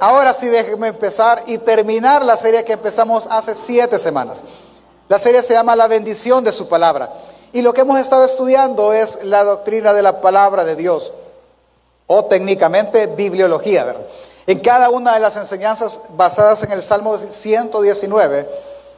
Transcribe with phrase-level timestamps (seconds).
[0.00, 4.44] ahora sí déjenme empezar y terminar la serie que empezamos hace siete semanas.
[5.08, 7.10] La serie se llama La bendición de su palabra.
[7.52, 11.12] Y lo que hemos estado estudiando es la doctrina de la palabra de Dios,
[12.06, 13.96] o técnicamente bibliología.
[14.46, 18.48] En cada una de las enseñanzas basadas en el Salmo 119,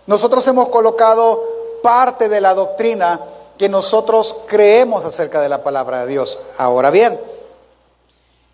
[0.06, 1.42] nosotros hemos colocado
[1.82, 3.20] parte de la doctrina
[3.56, 6.40] que nosotros creemos acerca de la palabra de Dios.
[6.56, 7.20] Ahora bien,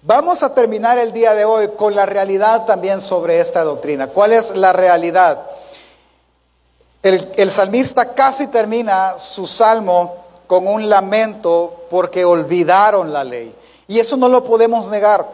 [0.07, 4.07] vamos a terminar el día de hoy con la realidad también sobre esta doctrina.
[4.07, 5.43] ¿Cuál es la realidad?
[7.03, 10.17] El, salmista casi termina su salmo
[10.47, 13.55] con un lamento porque olvidaron la ley.
[13.89, 15.27] Y eso no lo podemos negar.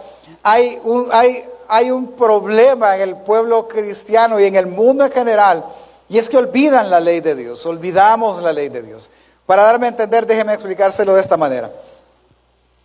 [0.42, 5.12] Hay un, hay, hay un problema en el pueblo cristiano y en el mundo en
[5.12, 5.64] general,
[6.08, 9.10] y es que olvidan la ley de Dios, olvidamos la ley de Dios.
[9.46, 11.70] Para darme a entender, déjeme explicárselo de esta manera.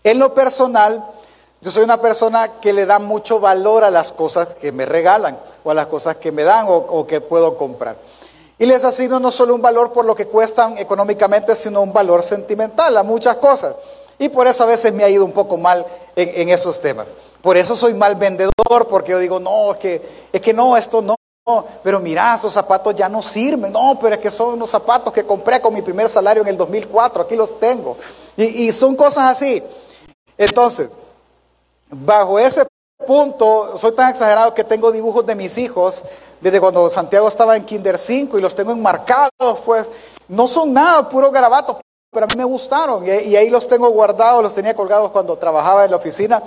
[0.04, 1.04] En lo personal,
[1.60, 5.40] yo soy una persona que le da mucho valor a las cosas que me regalan
[5.64, 7.98] o a las cosas que me dan o, que puedo comprar.
[8.60, 12.22] Y les asigno no solo un valor por lo que cuestan económicamente, sino un valor
[12.22, 13.76] sentimental a muchas cosas.
[14.20, 17.14] Y por eso a veces me ha ido un poco mal en, esos temas.
[17.42, 21.02] Por eso soy mal vendedor, porque yo digo, no, es que, es que no, esto
[21.02, 21.16] no,
[21.84, 23.72] pero mira, esos zapatos ya no sirven.
[23.72, 26.58] No, pero es que son unos zapatos que compré con mi primer salario en el
[26.58, 27.98] 2004, aquí los tengo.
[28.36, 29.64] Y son cosas así.
[30.38, 30.90] Entonces,
[31.90, 32.66] bajo ese
[33.06, 36.04] punto, soy tan exagerado que tengo dibujos de mis hijos
[36.42, 39.90] desde cuando Santiago estaba en Kinder 5 y los tengo enmarcados, pues
[40.28, 41.80] no son nada, puro garabato,
[42.12, 45.38] pero a mí me gustaron y, y, ahí los tengo guardados, los tenía colgados cuando
[45.38, 46.42] trabajaba en la oficina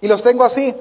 [0.00, 0.74] y los tengo así.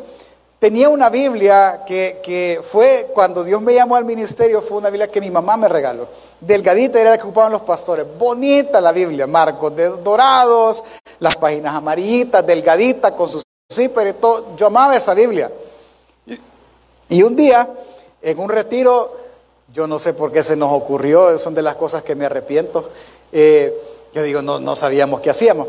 [0.60, 5.10] Tenía una Biblia que, que fue, cuando Dios me llamó al ministerio, fue una Biblia
[5.10, 6.08] que mi mamá me regaló.
[6.40, 8.06] Delgadita era la que ocupaban los pastores.
[8.20, 10.84] Bonita la Biblia, marcos de dorados,
[11.20, 14.56] las páginas amarillitas, delgadita, con sus zíper y todo.
[14.56, 15.52] Yo amaba esa Biblia.
[17.10, 17.68] Y, un día,
[18.22, 19.18] en un retiro,
[19.74, 22.90] yo no sé por qué se nos ocurrió, son de las cosas que me arrepiento.
[23.32, 23.74] Eh,
[24.14, 25.68] yo digo, no, sabíamos qué hacíamos.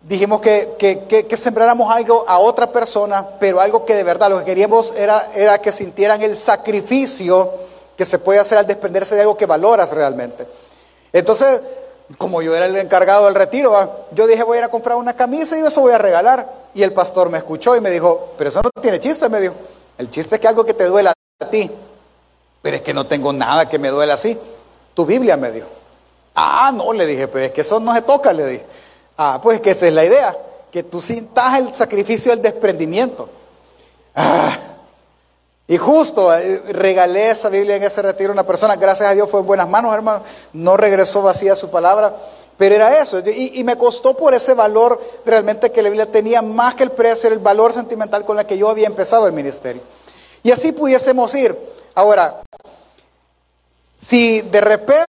[0.00, 4.44] Dijimos que, que, sembráramos algo a otra persona, pero algo que de verdad lo que
[4.44, 7.50] queríamos era, era que sintieran el sacrificio
[7.96, 10.46] que se puede hacer al desprenderse de algo que valoras realmente.
[11.12, 11.60] Entonces,
[12.16, 15.14] como yo era el encargado del retiro, yo dije, voy a ir a comprar una
[15.14, 16.50] camisa y eso voy a regalar.
[16.74, 19.54] Y el pastor me escuchó y me dijo, pero eso no tiene chiste, me dijo.
[19.98, 21.70] El chiste es que algo que te duela a ti,
[22.62, 24.38] pero es que no tengo nada que me duela así.
[24.94, 25.66] Tu Biblia me dijo.
[26.34, 28.66] Ah, no, le dije, pero es que eso no se toca, le dije.
[29.16, 30.36] Ah, pues que esa es la idea,
[30.70, 33.28] que tú sintas el sacrificio del desprendimiento.
[34.14, 34.56] Ah,
[35.70, 39.28] y justo eh, regalé esa Biblia en ese retiro a una persona, gracias a Dios
[39.30, 40.24] fue en buenas manos, hermano,
[40.54, 42.16] no regresó vacía su palabra,
[42.56, 43.20] pero era eso.
[43.20, 46.90] Y, y, me costó por ese valor realmente que la Biblia tenía más que el
[46.90, 49.82] precio, el valor sentimental con el que yo había empezado el ministerio.
[50.42, 51.56] Y así pudiésemos ir.
[51.94, 52.40] Ahora,
[53.98, 55.04] si de repente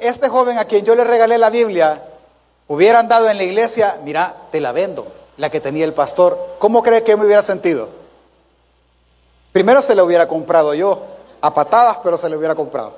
[0.00, 2.00] este joven a quien yo le regalé la Biblia
[2.68, 6.84] hubiera andado en la iglesia, mira, te la vendo, la que tenía el pastor, ¿cómo
[6.84, 8.01] cree que me hubiera sentido?
[9.52, 11.02] Primero se la hubiera comprado yo,
[11.40, 12.94] a patadas, pero se la hubiera comprado.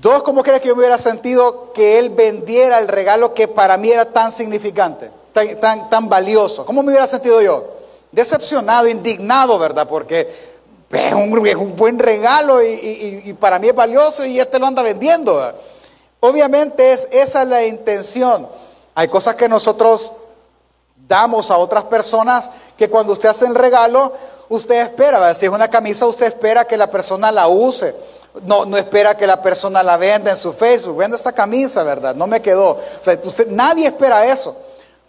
[0.00, 3.76] Dos, ¿cómo cree que yo me hubiera sentido que él vendiera el regalo que para
[3.76, 5.10] mí era tan significante,
[5.60, 6.66] tan, valioso?
[6.66, 7.64] ¿Cómo me hubiera sentido yo?
[8.10, 9.86] Decepcionado, indignado, ¿verdad?
[9.88, 10.28] Porque
[10.90, 14.82] es un, es un buen regalo y, para mí es valioso y este lo anda
[14.82, 15.52] vendiendo.
[16.20, 18.48] Obviamente es esa la intención.
[18.94, 20.12] Hay cosas que nosotros
[21.06, 24.12] damos a otras personas que cuando usted hace el regalo,
[24.54, 27.94] usted espera, si es una camisa, usted espera que la persona la use.
[28.42, 30.96] No, no espera que la persona la venda en su Facebook.
[30.96, 32.14] Vendo esta camisa, ¿verdad?
[32.14, 32.78] No me quedó.
[33.22, 34.56] Usted, nadie espera eso.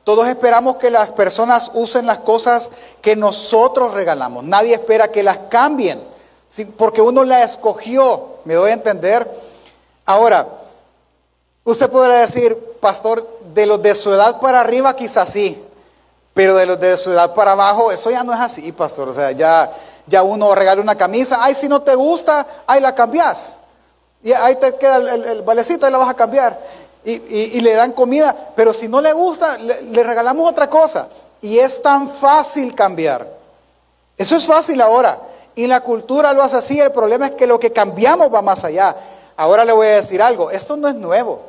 [0.03, 2.69] Todos esperamos que las personas usen las cosas
[3.01, 4.44] que nosotros regalamos.
[4.44, 6.03] Nadie espera que las cambien,
[6.77, 8.36] porque uno la escogió.
[8.45, 9.27] ¿Me doy a entender?
[10.06, 10.48] Ahora,
[11.63, 15.59] usted podrá decir, pastor, de de su edad para arriba quizás sí,
[16.36, 19.08] pero de los de su edad para abajo, eso ya no es así, pastor.
[19.08, 19.72] O sea, ya,
[20.06, 23.56] ya uno regala una camisa, ay, si no te gusta, ahí la cambias.
[24.22, 26.60] Y ahí te queda el, el, valecito, ahí la vas a cambiar.
[27.06, 30.70] Y, y, y, le dan comida, pero si no le gusta, le, le, regalamos otra
[30.70, 31.08] cosa.
[31.42, 33.26] Y es tan fácil cambiar.
[34.18, 35.18] Eso es fácil ahora.
[35.56, 36.82] Y la cultura lo hace así.
[36.82, 38.94] El problema es que lo que cambiamos va más allá.
[39.38, 40.52] Ahora le voy a decir algo.
[40.52, 41.40] Esto no es nuevo.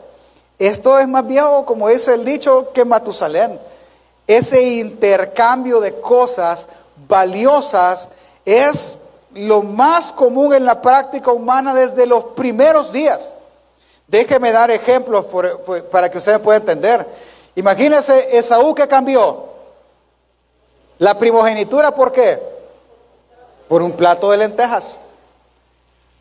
[0.60, 3.58] Esto es más viejo, como dice el dicho, que Matusalén.
[4.26, 6.66] Ese intercambio de cosas
[7.08, 8.08] valiosas
[8.44, 8.98] es
[9.34, 13.34] lo más común en la práctica humana desde los primeros días.
[14.08, 15.26] Déjeme dar ejemplos
[15.90, 17.06] para que ustedes puedan entender.
[17.54, 19.44] Imagínense Esaú que cambió.
[20.98, 22.40] La primogenitura, ¿por qué?
[23.68, 24.98] Por un plato de lentejas.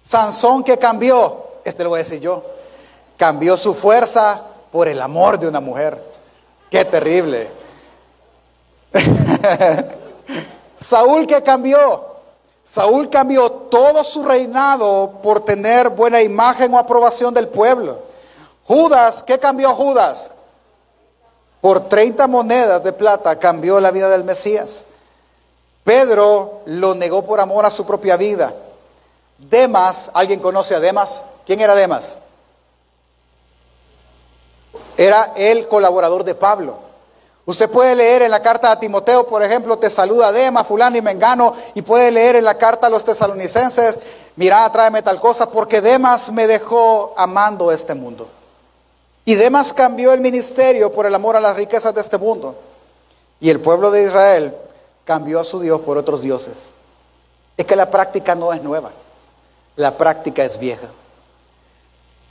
[0.04, 2.44] Sansón que cambió, este lo voy a decir yo,
[3.18, 4.42] cambió su fuerza
[4.72, 6.00] por el amor de una mujer.
[6.70, 7.65] Qué terrible.
[10.80, 12.06] Saúl que cambió,
[12.64, 18.00] Saúl cambió todo su reinado por tener buena imagen o aprobación del pueblo.
[18.66, 20.32] Judas, ¿qué cambió Judas?
[21.62, 24.86] Por 30 monedas de plata cambió la vida del Mesías.
[25.84, 28.54] Pedro lo negó por amor a su propia vida.
[29.38, 31.24] Demas, ¿alguien conoce a Demas?
[31.46, 32.18] ¿Quién era Demas?
[34.98, 36.80] Era el colaborador de Pablo.
[37.46, 41.02] Usted puede leer en la carta a Timoteo, por ejemplo, te saluda Demas, fulano y
[41.02, 44.00] mengano, y puede leer en la carta a los tesalonicenses,
[44.36, 48.28] mira, tráeme tal cosa, porque Demas me dejó amando este mundo.
[49.26, 52.56] Y Demas cambió el ministerio por el amor a las riquezas de este mundo.
[53.40, 54.56] Y el pueblo de Israel
[55.04, 56.72] cambió a su Dios por otros dioses.
[57.58, 58.92] Es que la práctica no es nueva
[59.76, 60.88] la práctica es vieja.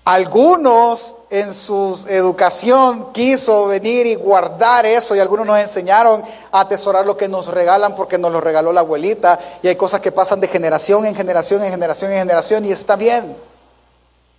[0.05, 6.23] Algunos en su educación quiso venir y guardar eso y algunos nos enseñaron
[6.53, 10.01] a atesorar lo que nos regalan porque nos lo regaló la abuelita y hay cosas
[10.01, 13.35] que pasan de generación en generación en generación en generación y está bien.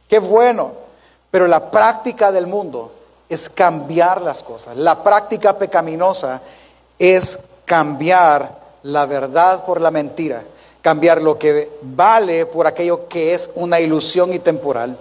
[0.08, 0.72] Qué bueno.
[1.32, 2.92] Pero la práctica del mundo
[3.28, 4.78] es cambiar las cosas.
[4.78, 6.42] La práctica pecaminosa
[7.00, 8.52] es cambiar
[8.84, 10.44] la verdad por la mentira
[10.86, 14.96] cambiar lo que vale por aquello que es una ilusión y temporal.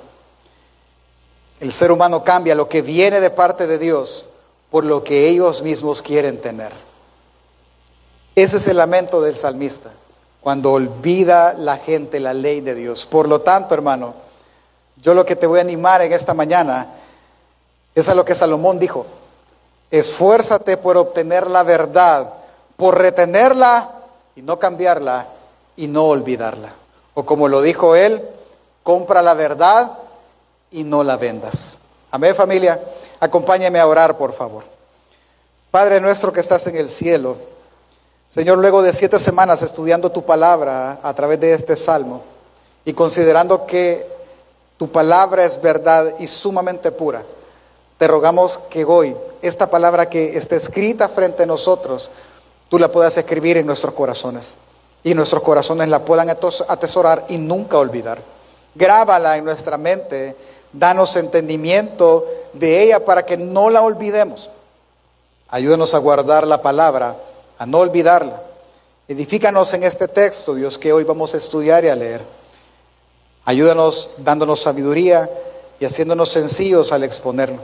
[1.61, 4.27] El ser humano cambia lo que viene de parte de Dios
[4.71, 6.73] por lo que ellos mismos quieren tener.
[8.35, 9.91] Ese es el lamento del salmista,
[10.41, 13.07] cuando olvida la gente la ley de Dios.
[13.07, 14.15] Por lo tanto, hermano,
[15.01, 16.89] yo lo que te voy a animar en esta mañana
[17.95, 19.07] es a lo que Salomón dijo.
[19.93, 22.35] Esfuérzate por obtener la verdad,
[22.77, 23.93] por retenerla
[24.35, 25.29] y no cambiarla
[25.77, 26.73] y no olvidarla.
[27.15, 28.29] O como lo dijo él,
[28.83, 29.99] compra la verdad
[30.75, 31.79] y no la vendas.
[32.11, 32.81] Amén familia,
[33.21, 34.65] acompáñame a orar por favor.
[35.71, 37.37] Padre nuestro que estás en el cielo,
[38.29, 42.23] Señor, luego de siete semanas estudiando tu palabra a través de este salmo
[42.85, 44.05] y considerando que
[44.77, 47.23] tu palabra es verdad y sumamente pura,
[47.97, 52.11] te rogamos que hoy esta palabra que está escrita frente a nosotros,
[52.69, 54.57] tú la puedas escribir en nuestros corazones
[55.05, 58.21] y nuestros corazones la puedan atesorar y nunca olvidar.
[58.75, 60.35] Grábala en nuestra mente,
[60.75, 64.51] danos entendimiento de ella para que no la olvidemos.
[65.49, 67.17] Ayúdanos a guardar la palabra,
[67.59, 68.43] a no olvidarla.
[69.07, 72.23] Edifícanos en este texto, Dios, que hoy vamos a estudiar y a leer.
[73.45, 75.31] Ayúdanos dándonos sabiduría
[75.79, 77.59] y haciéndonos sencillos al exponerlo.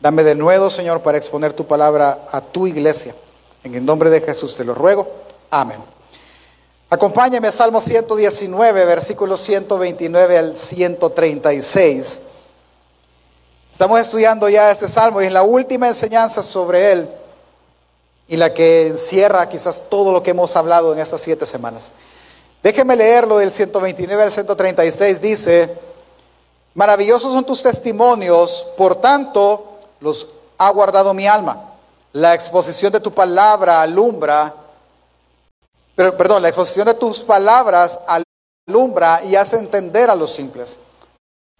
[0.00, 3.14] Dame de nuevo, Señor, para exponer tu palabra a tu iglesia.
[3.62, 5.08] En el nombre de Jesús te lo ruego.
[5.50, 5.78] Amén.
[6.90, 12.22] Acompáñame a Salmo 119, versículos 129 al 136.
[13.74, 17.08] Estamos estudiando ya este salmo y es la última enseñanza sobre él
[18.28, 21.90] y la que encierra quizás todo lo que hemos hablado en estas siete semanas.
[22.62, 25.20] Déjeme leerlo del 129 al 136.
[25.20, 25.76] Dice,
[26.74, 31.72] maravillosos son tus testimonios, por tanto los ha guardado mi alma.
[32.12, 34.54] La exposición de tu palabra alumbra
[35.96, 37.98] pero, perdón, la exposición de tus palabras
[38.68, 40.78] alumbra y hace entender a los simples.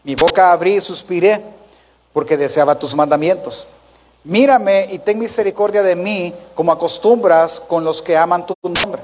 [0.04, 1.42] Mi boca abrí y suspiré
[2.14, 3.66] porque deseaba tus mandamientos.
[4.22, 9.02] Mírame y ten misericordia de mí como acostumbras con los que aman tu nombre.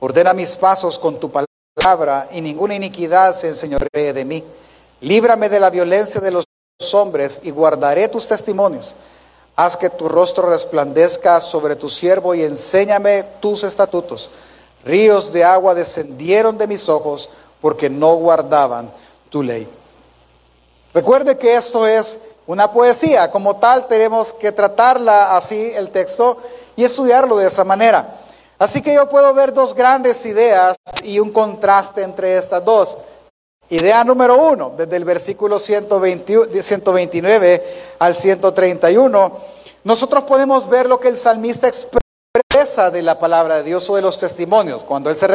[0.00, 4.42] Ordena mis pasos con tu palabra y ninguna iniquidad se enseñoree de mí.
[5.02, 6.46] Líbrame de la violencia de los
[6.94, 8.94] hombres y guardaré tus testimonios.
[9.56, 14.30] Haz que tu rostro resplandezca sobre tu siervo y enséñame tus estatutos.
[14.84, 17.28] Ríos de agua descendieron de mis ojos
[17.60, 18.90] porque no guardaban
[19.28, 19.68] tu ley.
[20.92, 26.38] Recuerde que esto es una poesía, como tal tenemos que tratarla así el texto
[26.76, 28.20] y estudiarlo de esa manera.
[28.58, 32.96] Así que yo puedo ver dos grandes ideas y un contraste entre estas dos.
[33.70, 37.62] Idea número uno, desde el versículo 129
[37.98, 39.32] al 131,
[39.84, 44.02] nosotros podemos ver lo que el salmista expresa de la palabra de Dios o de
[44.02, 44.84] los testimonios.
[44.84, 45.34] Cuando Él se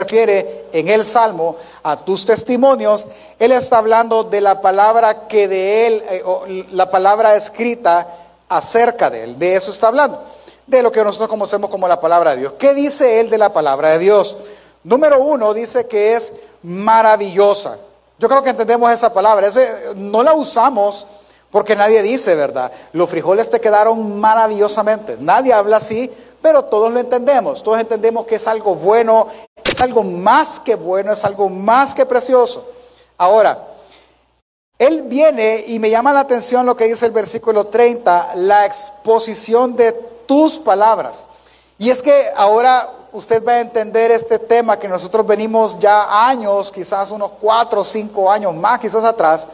[0.00, 3.04] refiere en el Salmo a tus testimonios,
[3.36, 8.06] Él está hablando de la palabra que de Él, eh, o la palabra escrita
[8.48, 9.38] acerca de Él.
[9.40, 10.22] De eso está hablando.
[10.68, 12.52] De lo que nosotros conocemos como la palabra de Dios.
[12.60, 14.38] ¿Qué dice Él de la palabra de Dios?
[14.84, 17.78] Número uno, dice que es maravillosa.
[18.20, 19.50] Yo creo que entendemos esa palabra.
[19.96, 21.08] no la usamos
[21.50, 22.70] porque nadie dice, ¿verdad?
[22.92, 25.16] Los frijoles te quedaron maravillosamente.
[25.18, 26.08] Nadie habla así,
[26.40, 27.62] pero todos lo entendemos.
[27.62, 29.26] Todos entendemos que es algo bueno,
[29.80, 32.66] algo más que bueno, es algo más que precioso.
[33.16, 33.58] Ahora,
[34.78, 39.74] él viene y me llama la atención lo que dice el versículo 30, la exposición
[39.74, 39.92] de
[40.26, 41.26] tus palabras.
[41.78, 46.70] Y es que ahora usted va a entender este tema que nosotros venimos ya años,
[46.70, 49.48] quizás unos cuatro o cinco años más, quizás atrás,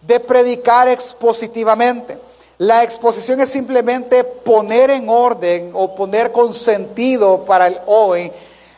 [0.00, 2.18] de predicar expositivamente.
[2.58, 8.32] La exposición es simplemente poner en orden o poner con sentido para el hoy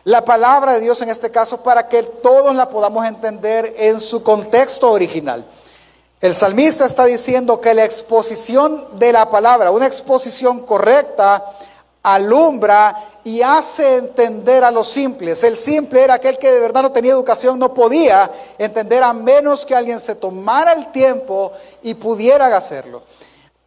[0.05, 4.23] la palabra de Dios en este caso para que todos la podamos entender en su
[4.23, 5.45] contexto original.
[6.21, 11.45] El salmista está diciendo que la exposición de la palabra, una exposición correcta,
[12.03, 15.43] alumbra y hace entender a los simples.
[15.45, 19.67] El simple era aquel que de verdad no tenía educación, no podía entender a menos
[19.67, 21.53] que alguien se tomara el tiempo
[21.83, 23.03] y pudiera hacerlo.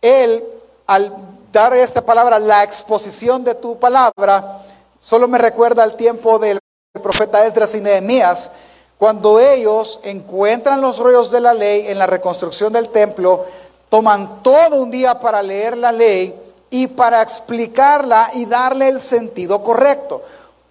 [0.02, 0.44] Él,
[0.88, 1.14] al
[1.52, 4.62] dar esta palabra, la exposición de tu palabra,
[5.04, 6.60] solo me recuerda al tiempo del
[7.02, 8.52] profeta Esdras y Nehemías,
[8.98, 13.46] cuando ellos encuentran los rollos de la ley en la reconstrucción del templo,
[13.90, 16.34] toman todo un día para leer la ley
[16.70, 20.22] y para explicarla y darle el sentido correcto.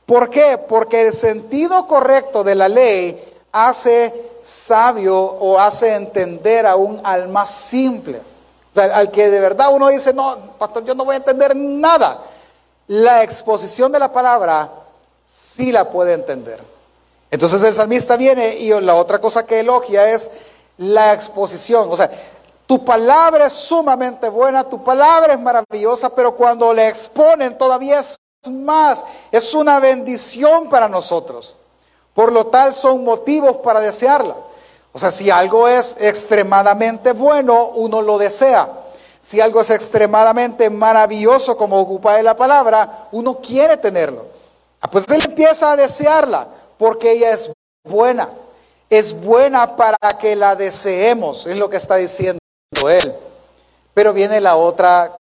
[0.06, 0.56] ¿Por qué?
[0.56, 3.22] Porque el sentido correcto de la ley
[3.52, 8.20] hace sabio o hace entender a un alma simple.
[8.74, 12.18] Al que de verdad uno dice, no, pastor, yo no voy a entender nada.
[12.88, 14.70] La exposición de la palabra
[15.24, 16.62] sí la puede entender.
[17.30, 20.28] Entonces el salmista viene y la otra cosa que elogia es
[20.76, 21.90] la exposición.
[21.90, 22.10] O sea,
[22.66, 28.16] tu palabra es sumamente buena, tu palabra es maravillosa, pero cuando la exponen todavía es
[28.50, 31.56] más, es una bendición para nosotros.
[32.14, 34.36] Por lo tal son motivos para desearla.
[34.92, 38.68] O sea, si algo es extremadamente bueno, uno lo desea.
[39.22, 44.26] Si algo es extremadamente maravilloso, como ocupa de la palabra, uno quiere tenerlo.
[44.80, 47.50] Ah, pues él empieza a desearla, porque ella es
[47.84, 48.28] buena.
[48.90, 52.40] Es buena para que la deseemos, es lo que está diciendo
[52.90, 53.14] él.
[53.94, 55.16] Pero viene la otra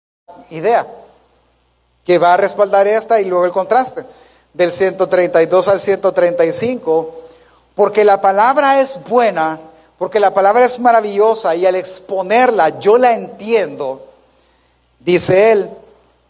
[0.52, 0.86] idea,
[2.06, 4.06] que va a respaldar esta y luego el contraste,
[4.54, 7.16] del 132 al 135,
[7.76, 9.60] porque la palabra es buena,
[9.98, 14.06] porque la palabra es maravillosa y al exponerla yo la entiendo,
[15.00, 15.70] dice él,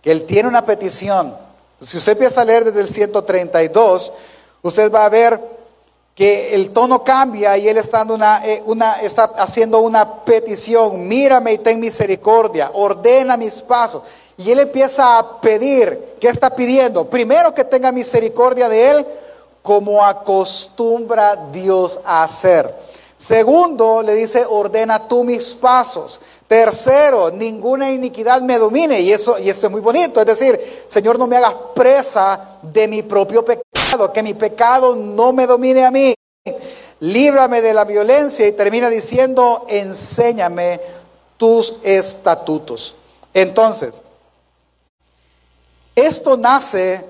[0.02, 1.36] que él tiene una petición.
[1.82, 4.14] Si usted empieza a leer desde el 132,
[4.62, 5.40] usted va a ver
[6.16, 8.04] que el tono cambia y él está,
[8.44, 14.02] eh, una, está haciendo una petición, mírame y ten misericordia, ordena mis pasos.
[14.38, 17.06] Y él empieza a pedir, ¿qué está pidiendo?
[17.06, 19.06] Primero que tenga misericordia de él,
[19.62, 22.74] como acostumbra Dios a hacer.
[23.18, 26.22] Segundo, le dice, ordena tú mis pasos.
[26.48, 29.02] Tercero, ninguna iniquidad me domine.
[29.02, 30.20] Y eso, y esto es muy bonito.
[30.20, 35.34] Es decir, Señor, no me hagas presa de mi propio pecado, que mi pecado no
[35.34, 36.14] me domine a mí.
[37.00, 40.80] Líbrame de la violencia y termina diciendo, enséñame
[41.38, 42.96] tus estatutos.
[43.34, 44.00] Entonces,
[45.96, 47.04] esto nace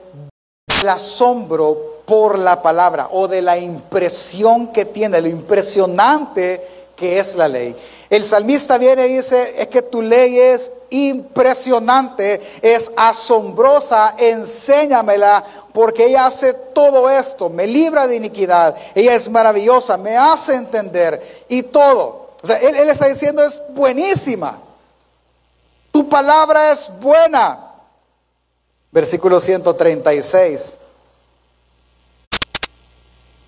[0.67, 7.35] del asombro por la palabra o de la impresión que tiene, lo impresionante que es
[7.35, 7.75] la ley.
[8.09, 16.05] El salmista viene y dice, es que tu ley es impresionante, es asombrosa, enséñamela, porque
[16.05, 21.61] ella hace todo esto, me libra de iniquidad, ella es maravillosa, me hace entender y
[21.61, 22.31] todo.
[22.41, 24.57] O sea, él, él está diciendo, es buenísima,
[25.91, 27.65] tu palabra es buena.
[28.93, 30.77] Versículo 136.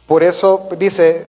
[0.09, 1.27] Por eso dice,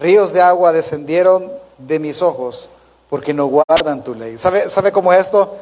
[0.00, 1.48] ríos de agua descendieron
[1.78, 2.68] de mis ojos
[3.08, 4.36] porque no guardan tu ley.
[4.36, 5.56] ¿Sabe, ¿Sabe cómo es esto?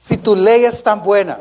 [0.00, 1.40] Si tu ley es tan buena,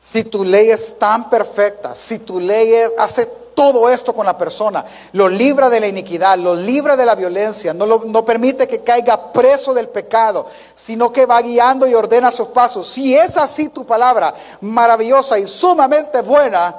[0.00, 4.86] si tu ley es tan perfecta, si tu ley hace todo esto con la persona,
[5.12, 9.34] lo libra de la iniquidad, lo libra de la violencia, no, no permite que caiga
[9.34, 12.88] preso del pecado, sino que va guiando y ordena sus pasos.
[12.88, 16.74] Si es así tu palabra, maravillosa y sumamente buena,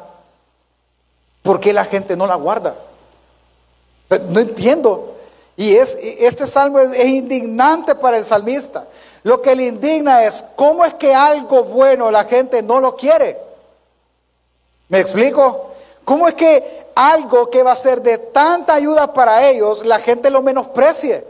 [1.43, 2.75] ¿por qué la gente no la guarda?
[4.29, 5.15] No entiendo.
[5.55, 8.87] Y es, este salmo es, indignante para el salmista.
[9.21, 13.37] Lo que le indigna es cómo es que algo bueno la gente no lo quiere.
[14.89, 15.71] ¿Me explico?
[16.03, 20.29] ¿Cómo es que algo que va a ser de tanta ayuda para ellos, la gente
[20.29, 21.25] lo menosprecie?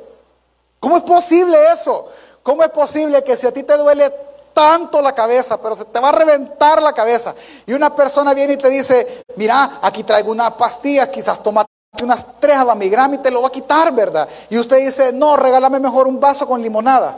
[0.79, 2.07] ¿Cómo es posible eso?
[2.41, 4.11] ¿Cómo es posible que si a ti te duele
[4.53, 7.33] tanto la cabeza, pero se te va a reventar la cabeza,
[7.65, 11.65] y una persona viene y te dice, mira, aquí traigo una pastilla, quizás toma
[12.01, 14.27] unas tres abamigram y te lo va a quitar, ¿verdad?
[14.49, 17.17] Y usted dice, no, regálame mejor un vaso con limonada.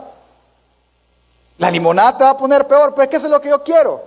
[1.58, 3.64] La limonada te va a poner peor, pero es que eso es lo que yo
[3.64, 4.04] quiero.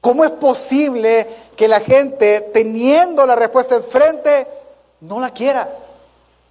[0.00, 4.46] ¿Cómo es posible que la gente, teniendo la respuesta enfrente,
[5.00, 5.68] no la quiera?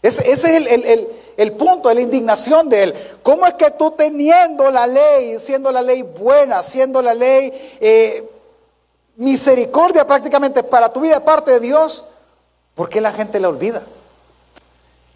[0.02, 1.08] Ese, es el,
[1.54, 2.96] punto de la indignación de él.
[3.22, 8.28] ¿Cómo es que tú teniendo la ley, siendo la ley buena, siendo la ley eh,
[9.18, 12.06] misericordia prácticamente para tu vida parte de Dios,
[12.74, 13.84] ¿por qué la gente la olvida?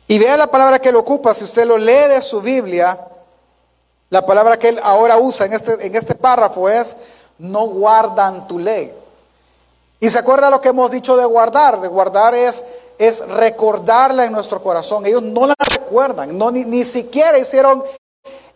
[0.07, 2.99] Y vea la palabra que él ocupa, si usted lo lee de su Biblia,
[4.09, 6.97] la palabra que él ahora usa en este, en este párrafo es,
[7.39, 8.93] no guardan tu ley.
[10.01, 12.63] Y se acuerda lo que hemos dicho de guardar, de guardar es,
[12.97, 15.05] es recordarla en nuestro corazón.
[15.05, 17.83] Ellos no la recuerdan, no, ni, ni siquiera hicieron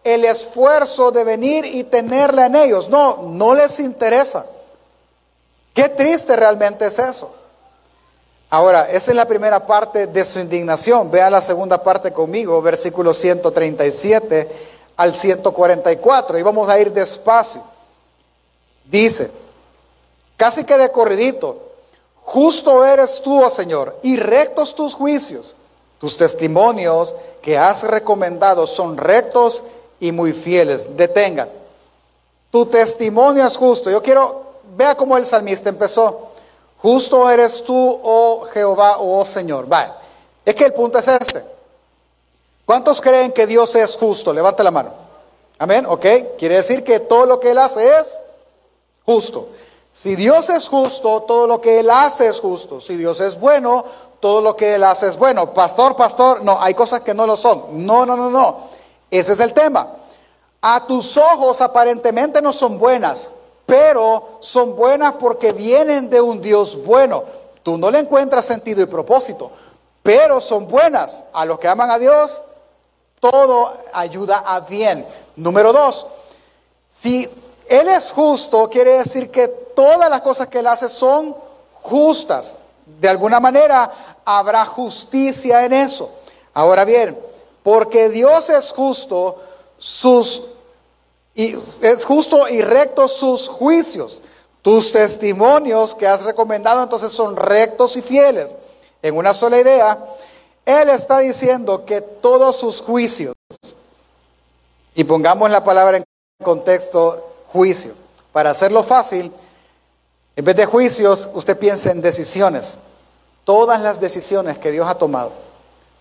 [0.03, 2.89] el esfuerzo de venir y tenerla en ellos.
[2.89, 4.47] No, no les interesa.
[5.75, 7.31] Qué triste realmente es eso.
[8.49, 11.11] Ahora, esa es la primera parte de su indignación.
[11.11, 14.49] Vea la segunda parte conmigo, versículo 137
[14.97, 16.39] al 144.
[16.39, 17.61] Y vamos a ir despacio.
[18.85, 19.44] Dice,
[20.37, 21.57] casi que de corridito,
[22.23, 25.55] justo eres tú, oh Señor, y rectos tus juicios.
[25.99, 29.63] Tus testimonios que has recomendado son rectos
[29.99, 30.95] y muy fieles.
[30.97, 31.49] Detengan.
[32.51, 33.89] Tu testimonio es justo.
[33.89, 34.43] Yo quiero,
[34.75, 36.29] vea cómo el salmista empezó.
[36.79, 39.71] Justo eres tú, oh Jehová, oh Señor.
[39.71, 39.97] Va.
[40.45, 41.43] Es que el punto es este.
[42.65, 44.33] ¿Cuántos creen que Dios es justo?
[44.33, 44.91] Levante la mano.
[45.57, 45.85] Amén.
[45.87, 46.05] Ok.
[46.37, 48.17] Quiere decir que todo lo que Él hace es
[49.05, 49.49] justo.
[49.95, 52.81] Si Dios es justo, todo lo que Él hace es justo.
[52.81, 53.85] Si Dios es bueno,
[54.19, 55.53] todo lo que Él hace es bueno.
[55.53, 57.85] Pastor, pastor, no, hay cosas que no lo son.
[57.85, 58.57] No, no, no, no.
[59.09, 59.87] Ese es el tema.
[60.61, 63.31] A tus ojos aparentemente no son buenas,
[63.65, 67.23] pero son buenas porque vienen de un Dios bueno.
[67.63, 69.49] Tú no le encuentras sentido y propósito,
[70.03, 71.23] pero son buenas.
[71.31, 72.41] A los que aman a Dios,
[73.21, 75.07] todo ayuda a bien.
[75.37, 76.05] Número dos,
[76.89, 77.29] si
[77.67, 81.35] Él es justo, quiere decir que todas las cosas que Él hace son
[81.73, 82.55] justas.
[82.99, 83.91] De alguna manera
[84.23, 86.09] habrá justicia en eso.
[86.53, 87.17] Ahora bien,
[87.63, 89.37] porque Dios es justo,
[89.77, 90.43] sus
[91.35, 94.19] es justo y recto sus juicios.
[94.61, 98.51] Tus testimonios que has recomendado entonces son rectos y fieles.
[99.01, 100.03] En una sola idea,
[100.65, 103.35] Él está diciendo que todos sus juicios,
[104.95, 106.05] y pongamos la palabra en
[106.43, 107.93] contexto juicio,
[108.31, 109.31] para hacerlo fácil,
[110.35, 112.77] en vez de juicios, usted piensa en decisiones.
[113.45, 115.31] Todas las decisiones que Dios ha tomado.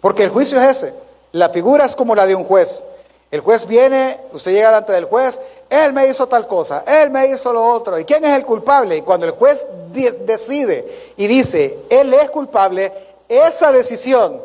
[0.01, 0.95] Porque el juicio es ese.
[1.33, 2.83] La figura es como la de un juez.
[3.31, 7.27] El juez viene, usted llega delante del juez, él me hizo tal cosa, él me
[7.27, 7.99] hizo lo otro.
[7.99, 8.97] ¿Y quién es el culpable?
[8.97, 12.93] Y cuando el juez decide y dice, él es culpable,
[13.29, 14.40] esa decisión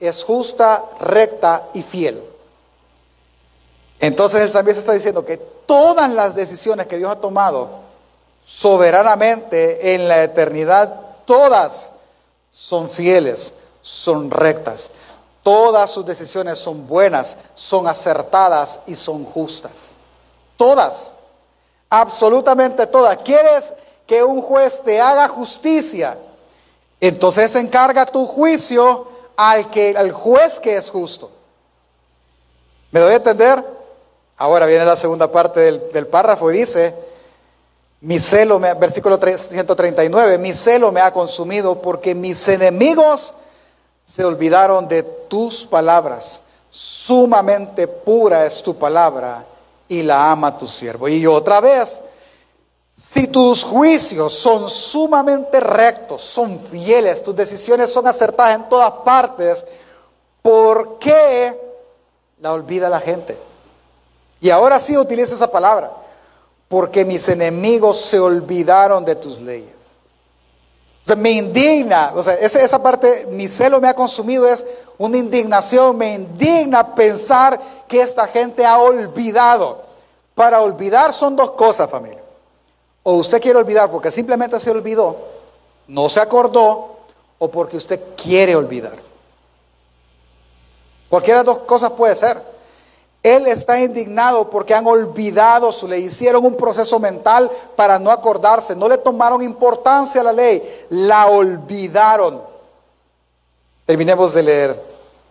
[0.00, 2.22] es justa, recta y fiel.
[4.00, 7.68] Entonces el salmista está diciendo que todas las decisiones que Dios ha tomado
[8.44, 11.90] soberanamente en la eternidad, todas
[12.52, 14.90] son fieles, son rectas.
[15.42, 19.90] Todas sus decisiones son buenas, son acertadas y son justas.
[20.56, 21.12] Todas,
[21.90, 23.16] absolutamente todas.
[23.18, 23.74] ¿Quieres
[24.06, 26.16] que un juez te haga justicia?
[27.00, 31.30] Entonces encarga tu juicio al, que, al juez que es justo.
[32.92, 33.81] ¿Me doy a entender?
[34.36, 36.94] Ahora viene la segunda parte del, párrafo y dice,
[38.00, 43.34] mi celo, versículo 139, mi celo me ha consumido porque mis enemigos
[44.04, 46.40] se olvidaron de tus palabras.
[46.70, 49.44] Sumamente pura es tu palabra
[49.88, 51.06] y la ama tu siervo.
[51.06, 52.02] Y otra vez,
[52.94, 59.64] si tus juicios son sumamente rectos, son fieles, tus decisiones son acertadas en todas partes,
[60.40, 61.56] ¿por qué
[62.40, 63.51] la olvida la gente?
[64.42, 65.90] Y ahora sí utiliza esa palabra,
[66.68, 69.72] porque mis enemigos se olvidaron de tus leyes
[71.16, 74.64] me indigna, o sea, esa, esa parte, mi celo me ha consumido, es
[74.98, 79.82] una indignación, me indigna pensar que esta gente ha olvidado.
[80.34, 82.22] Para olvidar son dos cosas, familia.
[83.02, 85.16] O usted quiere olvidar porque simplemente se olvidó,
[85.88, 86.96] no se acordó,
[87.38, 88.96] o porque usted quiere olvidar.
[91.08, 92.51] Cualquiera de las dos cosas puede ser.
[93.22, 98.74] Él está indignado porque han olvidado su ley, hicieron un proceso mental para no acordarse,
[98.74, 102.42] no le tomaron importancia a la ley, la olvidaron.
[103.86, 104.82] Terminemos de leer.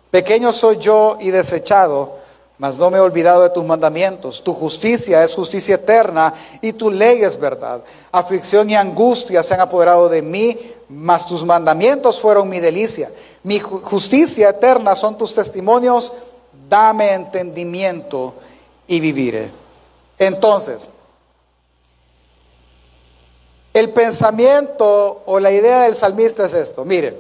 [0.10, 2.15] Pequeño soy yo y desechado,
[2.58, 4.41] mas no me he olvidado de tus mandamientos.
[4.41, 7.82] Tu justicia es justicia eterna y tu ley es verdad.
[8.12, 13.12] Aflicción y angustia se han apoderado de mí, mas tus mandamientos fueron mi delicia.
[13.43, 16.13] Mi justicia eterna son tus testimonios
[16.72, 18.34] dame entendimiento
[18.88, 19.52] y viviré.
[20.18, 20.88] Entonces,
[23.74, 26.84] El pensamiento o la idea del salmista es esto.
[26.84, 27.16] Miren,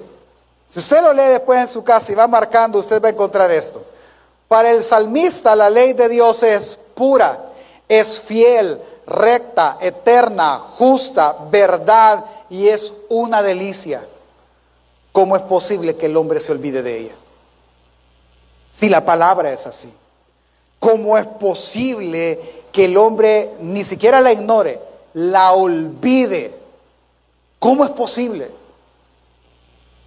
[0.67, 3.49] si usted lo lee después en su casa y va marcando, usted va a encontrar
[3.51, 3.81] esto.
[4.49, 7.39] Para el salmista la ley de Dios es pura,
[7.87, 14.05] es fiel, recta, eterna, justa, verdad y es una delicia.
[15.13, 17.20] ¿Cómo es posible que el hombre se olvide de ella?
[18.71, 19.91] Si la palabra es así.
[20.79, 22.39] ¿Cómo es posible
[22.71, 24.79] que el hombre ni siquiera la ignore,
[25.13, 26.53] la olvide?
[27.59, 28.49] ¿Cómo es posible?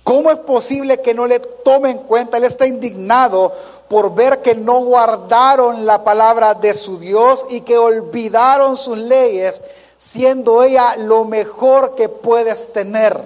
[0.02, 2.38] ¿Cómo es posible que no le tome en cuenta?
[2.38, 3.52] Él está indignado
[3.88, 9.62] por ver que no guardaron la palabra de su Dios y que olvidaron sus leyes,
[9.96, 13.20] siendo ella lo mejor que puedes tener.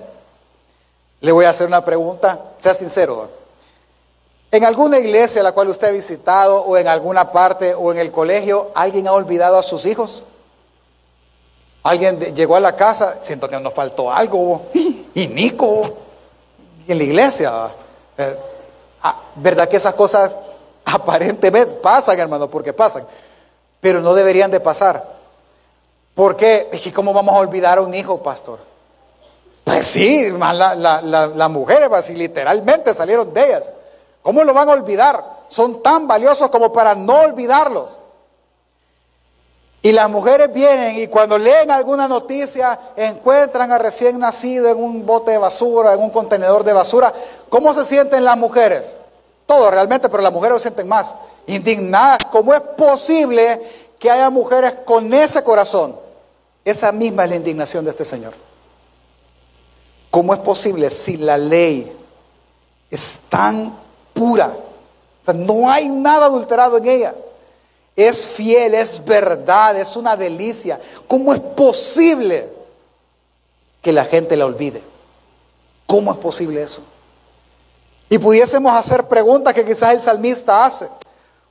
[1.21, 3.38] Le voy a hacer una pregunta, sea sincero.
[4.51, 7.99] En alguna iglesia a la cual usted ha visitado o en alguna parte o en
[7.99, 10.23] el colegio, ¿alguien ha olvidado a sus hijos?
[11.83, 15.89] Alguien llegó a la casa, siento que nos faltó algo, y Nico,
[16.87, 17.53] en la iglesia.
[18.17, 18.37] Eh,
[19.03, 20.35] ah, ¿Verdad que esas cosas
[20.85, 22.49] aparentemente pasan, hermano?
[22.49, 23.07] Porque pasan.
[23.81, 25.05] Pero no deberían de pasar.
[26.15, 26.69] ¿Por qué?
[26.73, 28.59] Es que ¿cómo vamos a olvidar a un hijo, pastor?
[29.63, 33.75] Pues sí, las mujeres, pues, literalmente salieron de ellas.
[34.29, 35.25] ¿Cómo lo van a olvidar?
[35.49, 37.97] Son tan valiosos como para no olvidarlos.
[39.81, 45.07] Y las mujeres vienen y cuando leen alguna noticia encuentran a recién nacido en un
[45.07, 47.11] bote de basura, en un contenedor de basura.
[47.49, 48.93] ¿Cómo se sienten las mujeres?
[49.47, 51.15] Todo realmente, pero las mujeres lo sienten más.
[51.47, 52.19] Indignadas.
[52.31, 53.63] ¿Cómo es posible
[53.99, 55.97] que haya mujeres con ese corazón?
[56.67, 58.35] Esa misma es la indignación de este Señor.
[60.11, 61.97] ¿Cómo es posible si la ley
[62.91, 63.88] es tan
[64.19, 64.49] pura?
[65.23, 67.15] O sea, no hay nada adulterado en ella
[67.99, 70.81] es fiel, es verdad, es una delicia.
[71.09, 72.49] ¿Cómo es posible
[73.83, 74.81] que la gente la olvide?
[75.85, 76.81] ¿Cómo es posible eso?
[78.09, 80.89] Y pudiésemos hacer preguntas que quizás el salmista hace.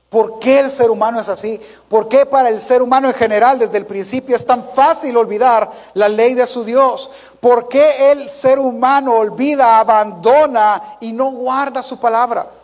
[0.08, 1.60] ¿Por qué el ser humano es así?
[1.86, 5.70] ¿Por qué para el ser humano en general desde el principio es tan fácil olvidar
[5.92, 7.10] la ley de su Dios?
[7.40, 12.57] ¿Por qué el ser humano olvida, abandona y no guarda su palabra?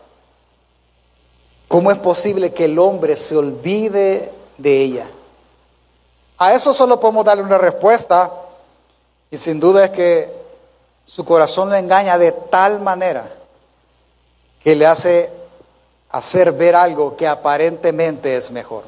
[1.74, 5.06] ¿Cómo es posible que el hombre se olvide de ella?
[6.38, 8.30] A eso solo podemos darle una respuesta
[9.28, 10.32] y sin duda es que
[11.04, 13.28] su corazón le engaña de tal manera
[14.62, 15.32] que le hace
[16.10, 18.84] hacer ver algo que aparentemente es mejor.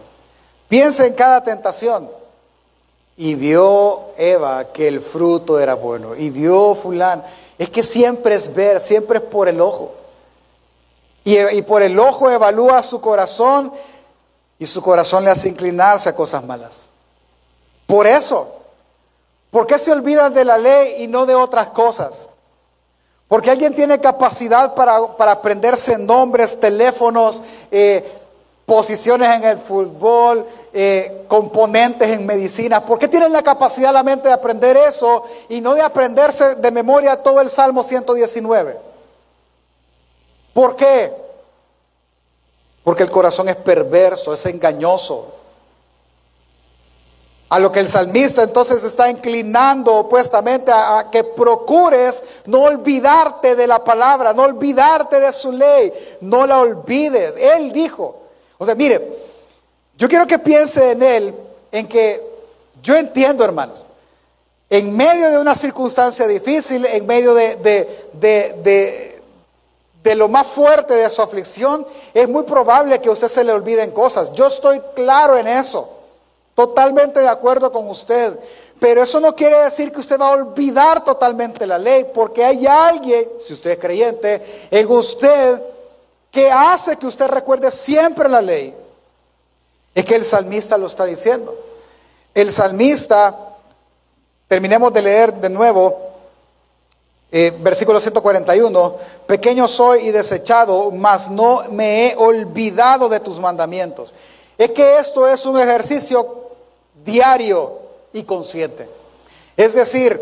[0.68, 2.09] Piensa en cada tentación.
[3.16, 6.14] Y vio Eva que el fruto era bueno.
[6.14, 7.25] Y vio fulano.
[7.59, 10.06] Es que siempre es ver, siempre es por el ojo.
[11.29, 13.73] Y, por el ojo evalúa su corazón
[14.61, 16.87] y su corazón le hace inclinarse a cosas malas.
[17.85, 18.47] Por eso,
[19.51, 22.29] ¿por qué se olvidan de la ley y no de otras cosas?
[23.27, 28.09] Porque alguien tiene capacidad para, aprenderse nombres, teléfonos, eh,
[28.65, 32.87] posiciones en el fútbol, eh, componentes en medicina.
[32.87, 36.71] ¿Por qué tienen la capacidad la mente de aprender eso y no de aprenderse de
[36.71, 38.95] memoria todo el Salmo 119?
[40.57, 41.12] ¿Por qué?
[42.83, 45.35] Porque el corazón es perverso, es engañoso.
[47.51, 53.66] A lo que el salmista entonces está inclinando opuestamente a, que procures no olvidarte de
[53.66, 55.92] la palabra, no olvidarte de su ley,
[56.23, 57.35] no la olvides.
[57.37, 58.23] Él dijo,
[58.57, 59.07] o sea, mire,
[59.99, 61.35] yo quiero que piense en él,
[61.71, 62.27] en que
[62.83, 63.85] yo entiendo, hermanos,
[64.71, 68.07] en medio de una circunstancia difícil, en medio de, de
[68.62, 69.16] de
[70.14, 73.90] lo más fuerte de su aflicción, es muy probable que a usted se le olviden
[73.90, 74.33] cosas.
[74.33, 75.88] Yo estoy claro en eso,
[76.55, 78.38] totalmente de acuerdo con usted.
[78.79, 82.66] Pero eso no quiere decir que usted va a olvidar totalmente la ley, porque hay
[82.66, 85.62] alguien, si usted es creyente, en usted
[86.31, 88.75] que hace que usted recuerde siempre la ley.
[89.95, 91.57] Es que el salmista lo está diciendo.
[92.35, 93.35] El salmista,
[94.47, 96.07] terminemos de leer de nuevo
[97.38, 98.96] eh, versículo 141,
[99.27, 104.14] pequeño soy y desechado, mas no me he olvidado de tus mandamientos.
[104.57, 106.46] Es que esto es un ejercicio
[107.05, 107.79] diario
[108.14, 108.88] y consciente.
[109.55, 110.18] Es decir,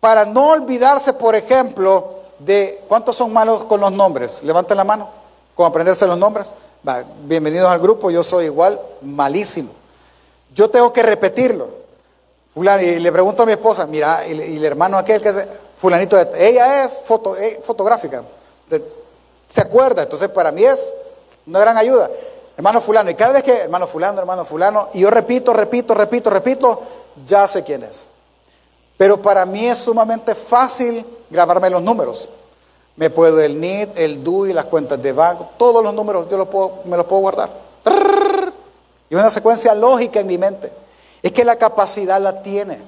[0.00, 4.42] para no olvidarse, por ejemplo, de cuántos son malos con los nombres.
[4.44, 5.10] Levanten la mano,
[5.54, 6.46] con aprenderse los nombres.
[7.24, 9.72] bienvenidos al grupo, yo soy igual, malísimo.
[10.54, 11.68] Yo tengo que repetirlo.
[12.56, 15.46] Y le pregunto a mi esposa, mira, y, el hermano aquel que se,
[15.92, 17.02] ella es
[17.38, 18.22] eh, fotográfica,
[19.48, 20.94] se acuerda, entonces para mí es
[21.46, 22.10] una gran ayuda.
[22.56, 26.30] Hermano fulano, y cada vez que, hermano fulano, hermano fulano, y yo repito, repito, repito,
[26.30, 26.82] repito,
[27.26, 28.08] ya sé quién es.
[28.96, 32.28] Pero para mí es sumamente fácil grabarme los números.
[32.96, 36.78] Me puedo el NIT, el DUI, las cuentas de banco, todos los números yo puedo,
[36.84, 37.50] me los puedo guardar.
[39.10, 40.72] Y una secuencia lógica en mi mente.
[41.22, 42.78] Es que la capacidad la tiene.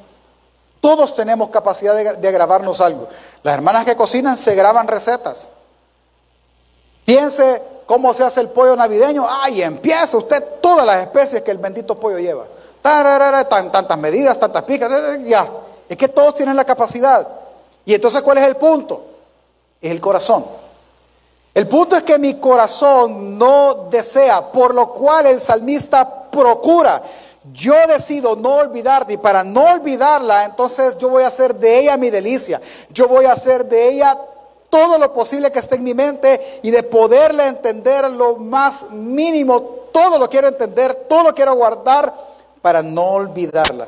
[0.86, 3.08] Todos tenemos capacidad de, de grabarnos algo.
[3.42, 5.48] Las hermanas que cocinan se graban recetas.
[7.04, 9.26] Piense cómo se hace el pollo navideño.
[9.28, 12.44] Ay, empieza usted todas las especies que el bendito pollo lleva.
[12.82, 14.88] tantas medidas, tantas picas,
[15.24, 15.50] ya.
[15.88, 17.26] Es que todos tienen la capacidad.
[17.84, 19.02] Y entonces, ¿cuál es el punto?
[19.82, 20.44] Es el corazón.
[21.52, 27.02] El punto es que mi corazón no desea, por lo cual el salmista procura.
[27.52, 31.96] Yo decido no olvidarte y para no olvidarla, entonces yo voy a hacer de ella
[31.96, 32.60] mi delicia.
[32.90, 34.18] Yo voy a hacer de ella
[34.70, 39.60] todo lo posible que esté en mi mente y de poderle entender lo más mínimo.
[39.92, 42.12] Todo lo quiero entender, todo lo quiero guardar
[42.60, 43.86] para no olvidarla.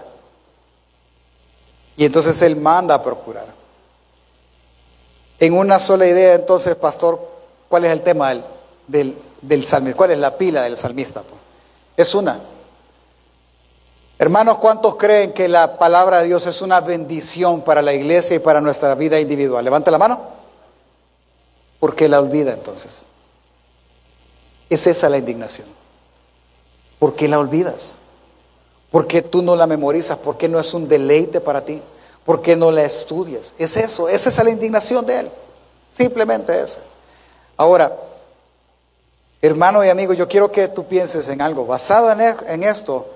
[1.97, 3.47] Y entonces Él manda a procurar.
[5.41, 7.21] En una sola idea, entonces, pastor,
[7.69, 8.35] ¿cuál es el tema
[8.87, 9.97] del, del, salmista?
[9.97, 11.23] ¿Cuál es la pila del salmista?
[11.97, 12.39] Es una.
[14.21, 18.41] Hermanos, ¿cuántos creen que la palabra de Dios es una bendición para la iglesia y
[18.41, 19.65] para nuestra vida individual?
[19.65, 20.21] Levante la mano.
[21.79, 23.07] ¿Por qué la olvida entonces?
[24.69, 25.69] Es esa la indignación.
[26.99, 27.95] ¿Por qué la olvidas?
[28.91, 30.17] ¿Por qué tú no la memorizas?
[30.17, 31.81] ¿Por qué no es un deleite para ti?
[32.25, 33.55] ¿Por qué no la estudias?
[33.57, 35.31] Es eso, esa es la indignación de Él.
[35.93, 36.81] Simplemente esa.
[37.57, 37.97] Ahora,
[39.41, 41.67] hermano y amigo, yo quiero que tú pienses en algo.
[41.67, 43.07] Basado en, en esto,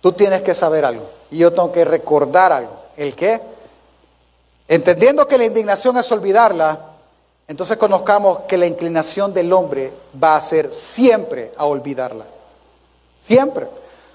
[0.00, 1.08] tú tienes que saber algo.
[1.30, 2.72] Y yo tengo que recordar algo.
[2.96, 3.40] ¿El qué?
[4.68, 6.78] Entendiendo que la indignación es olvidarla,
[7.48, 12.24] entonces conozcamos que la inclinación del hombre va a ser siempre a olvidarla.
[13.20, 13.66] Siempre.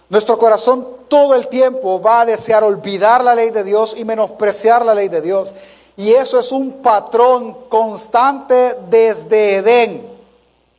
[0.08, 4.86] Nuestro corazón todo el tiempo va a desear olvidar la ley de Dios y menospreciar
[4.86, 5.54] la ley de Dios.
[5.98, 10.08] Y eso es un patrón constante desde Edén.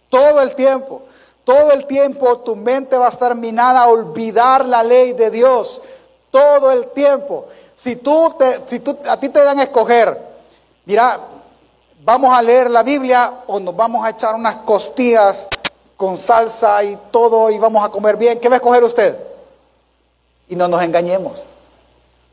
[0.09, 1.03] Todo el tiempo.
[1.47, 5.81] Todo el tiempo tu mente va a estar minada a olvidar la ley de Dios.
[6.33, 7.47] Todo el tiempo.
[7.77, 10.21] Si tú, te, si tú a ti te dan a escoger,
[10.85, 11.21] dirá,
[12.03, 15.49] vamos a leer la Biblia o nos vamos a echar unas costillas
[15.97, 18.41] con salsa y todo y vamos a comer bien.
[18.41, 19.17] ¿Qué va a escoger usted?
[20.49, 21.45] Y no nos engañemos.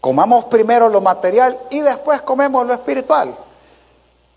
[0.01, 3.31] Comamos primero lo material y después comemos lo espiritual.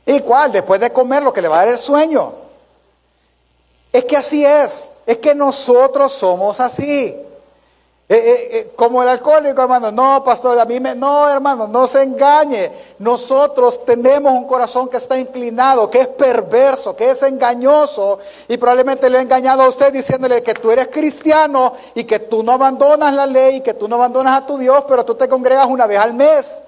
[0.04, 0.52] ¿Y cuál?
[0.52, 2.44] Después de comer lo que le va a dar el sueño.
[3.96, 4.90] Es que así es.
[5.06, 6.84] Es que nosotros somos así.
[6.84, 7.24] Eh,
[8.08, 12.02] eh, eh, como el alcohólico, hermano, no, pastor, a mí me, no, hermano, no se
[12.02, 12.70] engañe.
[12.98, 19.08] Nosotros tenemos un corazón que está inclinado, que es perverso, que es engañoso, y probablemente
[19.08, 23.14] le ha engañado a usted diciéndole que tú eres cristiano y que tú no abandonas
[23.14, 25.98] la ley, que tú no abandonas a tu Dios, pero tú te congregas una vez
[25.98, 26.60] al mes.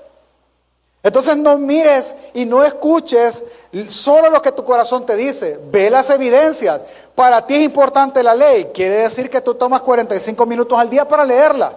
[1.03, 3.45] Entonces no mires y no escuches
[3.89, 6.81] solo lo que tu corazón te dice, ve las evidencias.
[7.15, 11.07] Para ti es importante la ley, quiere decir que tú tomas 45 minutos al día
[11.07, 11.73] para leerla.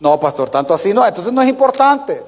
[0.00, 2.22] No, pastor, tanto así no, entonces no es importante.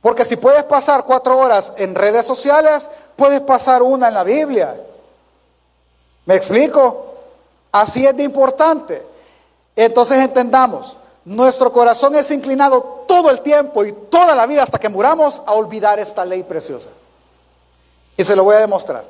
[0.00, 4.78] Porque si puedes pasar cuatro horas en redes sociales, puedes pasar una en la Biblia.
[6.26, 7.06] ¿Me explico?
[7.72, 9.02] Así es de importante.
[9.74, 14.88] Entonces entendamos, nuestro corazón es inclinado todo el tiempo y toda la vida hasta que
[14.88, 16.88] muramos a olvidar esta ley preciosa.
[18.16, 19.04] Y se lo voy a demostrar.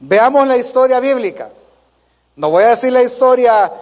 [0.00, 1.50] Veamos la historia bíblica.
[2.36, 3.72] No voy a decir la historia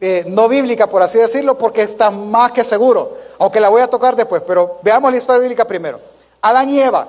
[0.00, 3.88] eh, no bíblica, por así decirlo, porque está más que seguro, aunque la voy a
[3.88, 6.00] tocar después, pero veamos la historia bíblica primero.
[6.42, 7.08] Adán y Eva.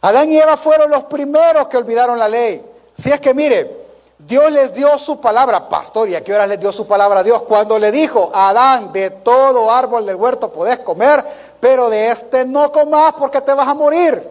[0.00, 2.64] Adán y Eva fueron los primeros que olvidaron la ley.
[2.96, 3.79] Si es que mire,
[4.26, 7.22] Dios les dio su palabra, pastor, ¿y a qué hora les dio su palabra a
[7.22, 7.42] Dios?
[7.42, 11.24] Cuando le dijo, Adán, de todo árbol del huerto podés comer,
[11.58, 14.22] pero de este no comas porque te vas a morir.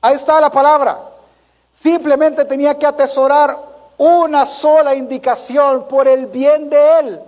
[0.00, 1.00] Ahí está la palabra.
[1.72, 3.58] Simplemente tenía que atesorar
[3.98, 7.20] una sola indicación por el bien de él.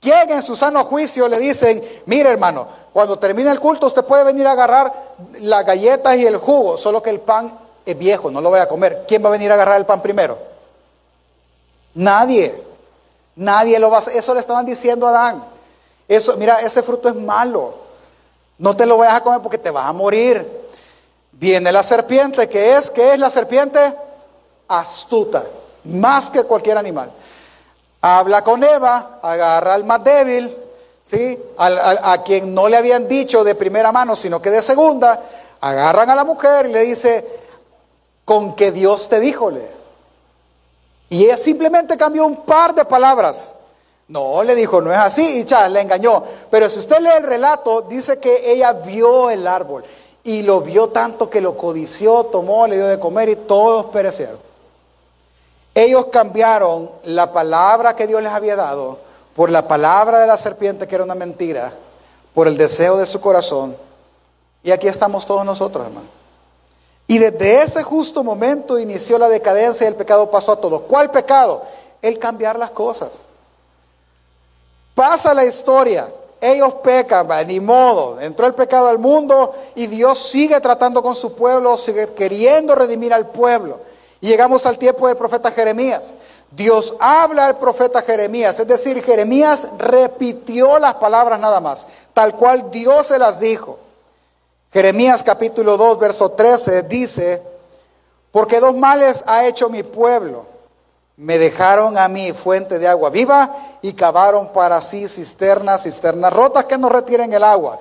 [0.00, 4.22] ¿Quién en su sano juicio le dicen, mire hermano, cuando termine el culto usted puede
[4.22, 4.92] venir a agarrar
[5.40, 8.68] las galletas y el jugo, solo que el pan es viejo, no lo voy a
[8.68, 9.06] comer.
[9.08, 10.57] ¿Quién va a venir a agarrar el pan primero?
[11.98, 12.54] Nadie.
[13.34, 14.16] Nadie lo va a hacer.
[14.16, 15.44] Eso le estaban diciendo a Adán.
[16.06, 17.74] Eso, mira, ese fruto es malo.
[18.56, 20.46] No te lo vayas a comer porque te vas a morir.
[21.32, 23.80] Viene la serpiente, que es, ¿qué es la serpiente?
[24.68, 25.44] Astuta,
[25.84, 27.10] más que cualquier animal.
[28.00, 30.56] Habla con Eva, agarra al más débil,
[31.02, 31.36] ¿sí?
[31.56, 35.20] A, a, quien no le habían dicho de primera mano, sino que de segunda,
[35.60, 37.26] agarran a la mujer y le dice,
[38.24, 39.77] con que Dios te dijo, le.
[41.10, 43.54] Y ella simplemente cambió un par de palabras.
[44.08, 46.22] No, le dijo, no es así, y ya, le engañó.
[46.50, 49.84] Pero si usted lee el relato, dice que ella vio el árbol
[50.24, 54.38] y lo vio tanto que lo codició, tomó, le dio de comer y todos perecieron.
[55.74, 58.98] Ellos cambiaron la palabra que Dios les había dado
[59.36, 61.72] por la palabra de la serpiente que era una mentira,
[62.34, 63.76] por el deseo de su corazón.
[64.62, 66.17] Y aquí estamos todos nosotros, hermano.
[67.10, 70.82] Y desde ese justo momento inició la decadencia y el pecado pasó a todos.
[70.82, 71.62] ¿Cuál pecado?
[72.02, 73.08] El cambiar las cosas.
[74.94, 76.10] Pasa la historia.
[76.38, 78.20] Ellos pecan, ni modo.
[78.20, 83.14] Entró el pecado al mundo y Dios sigue tratando con su pueblo, sigue queriendo redimir
[83.14, 83.80] al pueblo.
[84.20, 86.14] Llegamos al tiempo del profeta Jeremías.
[86.50, 92.70] Dios habla al profeta Jeremías, es decir, Jeremías repitió las palabras nada más, tal cual
[92.70, 93.78] Dios se las dijo.
[94.72, 97.42] Jeremías capítulo 2, verso 13 dice,
[98.30, 100.58] porque dos males ha hecho mi pueblo
[101.18, 103.52] me dejaron a mí fuente de agua viva
[103.82, 107.80] y cavaron para sí cisternas, cisternas rotas que no retiren el agua.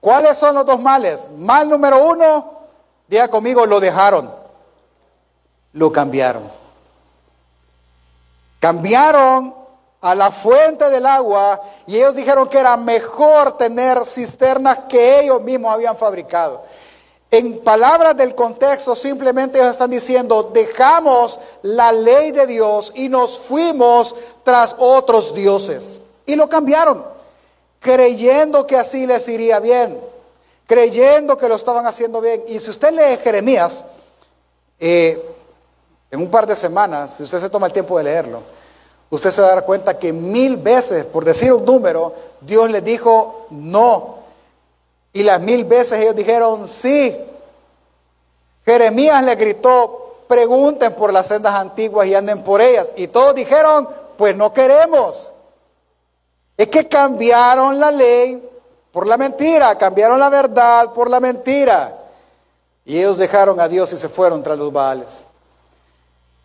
[0.00, 1.30] ¿Cuáles son los dos males?
[1.38, 2.52] Mal número uno,
[3.06, 4.32] diga conmigo, lo dejaron,
[5.74, 6.42] lo cambiaron.
[8.58, 9.54] Cambiaron
[10.02, 15.40] a la fuente del agua y ellos dijeron que era mejor tener cisternas que ellos
[15.40, 16.62] mismos habían fabricado.
[17.30, 23.38] En palabras del contexto, simplemente ellos están diciendo, dejamos la ley de Dios y nos
[23.38, 26.00] fuimos tras otros dioses.
[26.26, 27.04] Y lo cambiaron,
[27.78, 29.98] creyendo que así les iría bien,
[30.66, 32.42] creyendo que lo estaban haciendo bien.
[32.48, 33.84] Y si usted lee Jeremías,
[34.78, 35.24] eh,
[36.10, 38.42] en un par de semanas, si usted se toma el tiempo de leerlo,
[39.12, 42.82] usted se va a dar cuenta que mil veces, por decir un número, Dios les
[42.82, 44.22] dijo no
[45.12, 47.14] y las mil veces ellos dijeron sí.
[48.64, 52.94] Jeremías le gritó, pregunten por las sendas antiguas y anden por ellas.
[52.96, 55.32] Y todos dijeron, pues no queremos.
[56.56, 58.48] Es que cambiaron la ley
[58.92, 61.98] por la mentira, cambiaron la verdad por la mentira.
[62.84, 65.26] Y ellos dejaron a Dios y se fueron tras los Baales.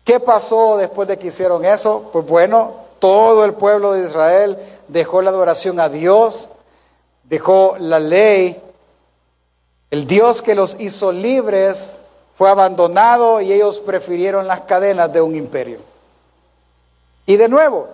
[0.08, 2.08] ¿Qué pasó después de que hicieron eso?
[2.12, 6.48] Pues bueno, todo el pueblo de Israel dejó la adoración a Dios
[7.28, 8.60] dejó la ley,
[9.90, 11.96] el Dios que los hizo libres
[12.36, 15.80] fue abandonado y ellos prefirieron las cadenas de un imperio.
[17.26, 17.88] Y de nuevo,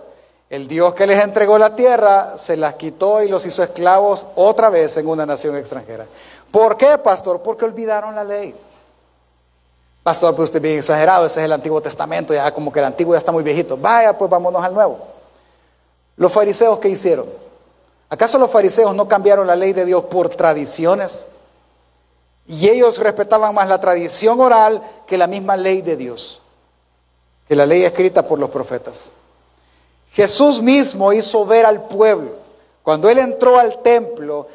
[0.49, 4.69] el Dios que les entregó la tierra se las quitó y los hizo esclavos otra
[4.69, 6.05] vez en una nación extranjera.
[6.51, 7.41] ¿Por qué, pastor?
[7.41, 8.55] Porque olvidaron la ley.
[10.05, 13.15] Pastor, pues usted bien exagerado, ese es el Antiguo Testamento, ya como que el Antiguo
[13.15, 13.75] ya está muy viejito.
[13.75, 14.99] Vaya, pues vámonos al Nuevo.
[16.15, 17.25] Los fariseos, ¿qué hicieron?
[18.07, 21.25] ¿Acaso los fariseos no cambiaron la ley de Dios por tradiciones?
[22.45, 26.39] Y ellos respetaban más la tradición oral que la misma ley de Dios,
[27.47, 29.09] que la ley escrita por los profetas.
[30.11, 32.29] Jesús mismo hizo ver al pueblo,
[32.83, 34.49] cuando él entró al templo,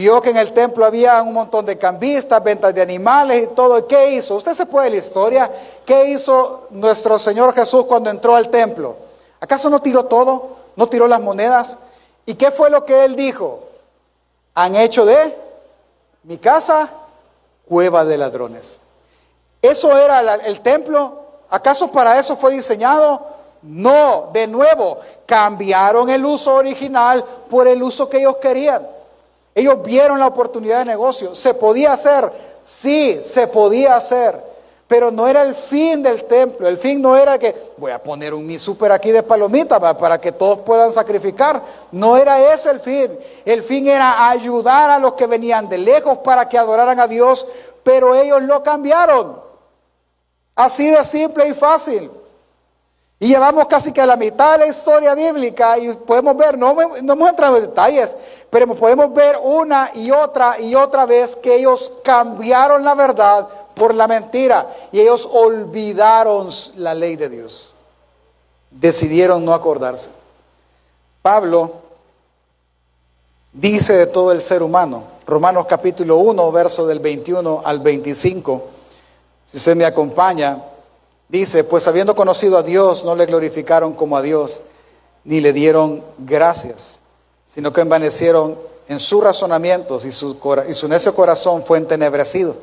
[0.00, 3.86] vio que en el templo había un montón de cambistas, ventas de animales y todo.
[3.86, 4.36] ¿Qué hizo?
[4.36, 5.50] Usted se puede la historia.
[5.84, 8.96] ¿Qué hizo nuestro Señor Jesús cuando entró al templo?
[9.40, 10.56] ¿Acaso no tiró todo?
[10.74, 11.76] ¿No tiró las monedas?
[12.24, 13.60] ¿Y qué fue lo que él dijo?
[14.54, 15.36] Han hecho de
[16.22, 16.88] mi casa
[17.68, 18.80] cueva de ladrones.
[19.60, 21.24] ¿Eso era el templo?
[21.50, 23.20] ¿Acaso para eso fue diseñado?
[23.60, 28.99] No, de nuevo, cambiaron el uso original por el uso que ellos querían.
[29.54, 31.34] Ellos vieron la oportunidad de negocio.
[31.34, 32.30] ¿Se podía hacer?
[32.64, 34.50] Sí, se podía hacer.
[34.86, 36.66] Pero no era el fin del templo.
[36.66, 40.20] El fin no era que voy a poner un mi super aquí de palomita para
[40.20, 41.62] que todos puedan sacrificar.
[41.92, 43.18] No era ese el fin.
[43.44, 47.46] El fin era ayudar a los que venían de lejos para que adoraran a Dios,
[47.84, 49.40] pero ellos lo cambiaron.
[50.56, 52.10] Así de simple y fácil.
[53.22, 56.74] Y llevamos casi que a la mitad de la historia bíblica y podemos ver, no,
[57.02, 58.16] no hemos entrado en detalles,
[58.48, 63.94] pero podemos ver una y otra y otra vez que ellos cambiaron la verdad por
[63.94, 67.72] la mentira y ellos olvidaron la ley de Dios.
[68.70, 70.08] Decidieron no acordarse.
[71.20, 71.72] Pablo
[73.52, 78.62] dice de todo el ser humano, Romanos capítulo 1, verso del 21 al 25,
[79.44, 80.69] si usted me acompaña,
[81.30, 84.60] Dice, pues habiendo conocido a Dios, no le glorificaron como a Dios,
[85.22, 86.98] ni le dieron gracias,
[87.46, 88.58] sino que envanecieron
[88.88, 92.56] en sus razonamientos y su, necio corazón fue entenebrecido.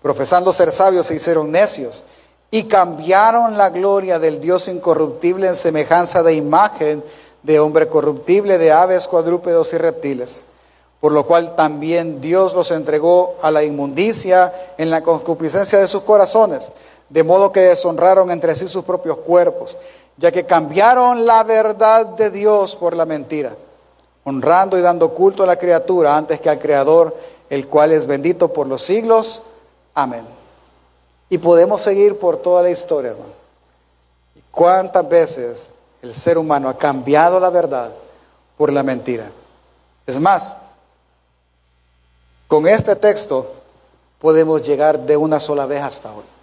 [0.00, 2.04] Profesando ser sabios se hicieron necios
[2.52, 7.02] y cambiaron la gloria del Dios incorruptible en semejanza de imagen
[7.42, 10.44] de hombre corruptible, de aves, cuadrúpedos y reptiles.
[11.00, 16.02] Por lo cual también Dios los entregó a la inmundicia en la concupiscencia de sus
[16.02, 16.70] corazones
[17.14, 19.78] de modo que deshonraron entre sí sus propios cuerpos,
[20.16, 23.54] ya que cambiaron la verdad de Dios por la mentira,
[24.24, 27.16] honrando y dando culto a la criatura antes que al Creador,
[27.48, 29.42] el cual es bendito por los siglos.
[29.94, 30.26] Amén.
[31.28, 33.32] Y podemos seguir por toda la historia, hermano.
[34.50, 35.70] ¿Cuántas veces
[36.02, 37.92] el ser humano ha cambiado la verdad
[38.58, 39.30] por la mentira?
[40.04, 40.56] Es más,
[42.48, 43.52] con este texto
[44.20, 46.33] podemos llegar de una sola vez hasta hoy.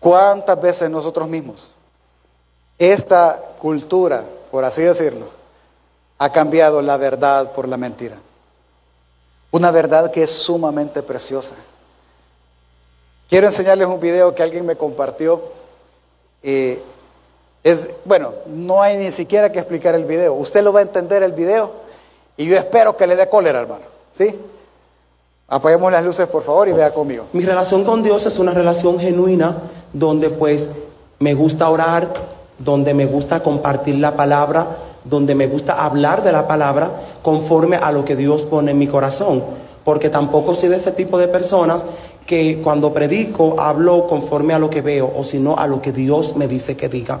[0.00, 1.72] ¿Cuántas veces nosotros mismos,
[2.78, 5.26] esta cultura, por así decirlo,
[6.18, 8.16] ha cambiado la verdad por la mentira?
[9.50, 11.54] Una verdad que es sumamente preciosa.
[13.28, 15.42] Quiero enseñarles un video que alguien me compartió.
[16.42, 16.80] Eh,
[17.64, 20.34] es, bueno, no hay ni siquiera que explicar el video.
[20.34, 21.72] Usted lo va a entender el video
[22.36, 23.84] y yo espero que le dé cólera, hermano.
[24.12, 24.38] ¿Sí?
[25.50, 27.24] Apaguemos las luces, por favor, y vea conmigo.
[27.32, 29.56] Mi relación con Dios es una relación genuina
[29.94, 30.68] donde pues
[31.20, 32.12] me gusta orar,
[32.58, 34.66] donde me gusta compartir la palabra,
[35.04, 36.90] donde me gusta hablar de la palabra
[37.22, 39.42] conforme a lo que Dios pone en mi corazón.
[39.84, 41.86] Porque tampoco soy de ese tipo de personas
[42.26, 46.36] que cuando predico hablo conforme a lo que veo o sino a lo que Dios
[46.36, 47.20] me dice que diga.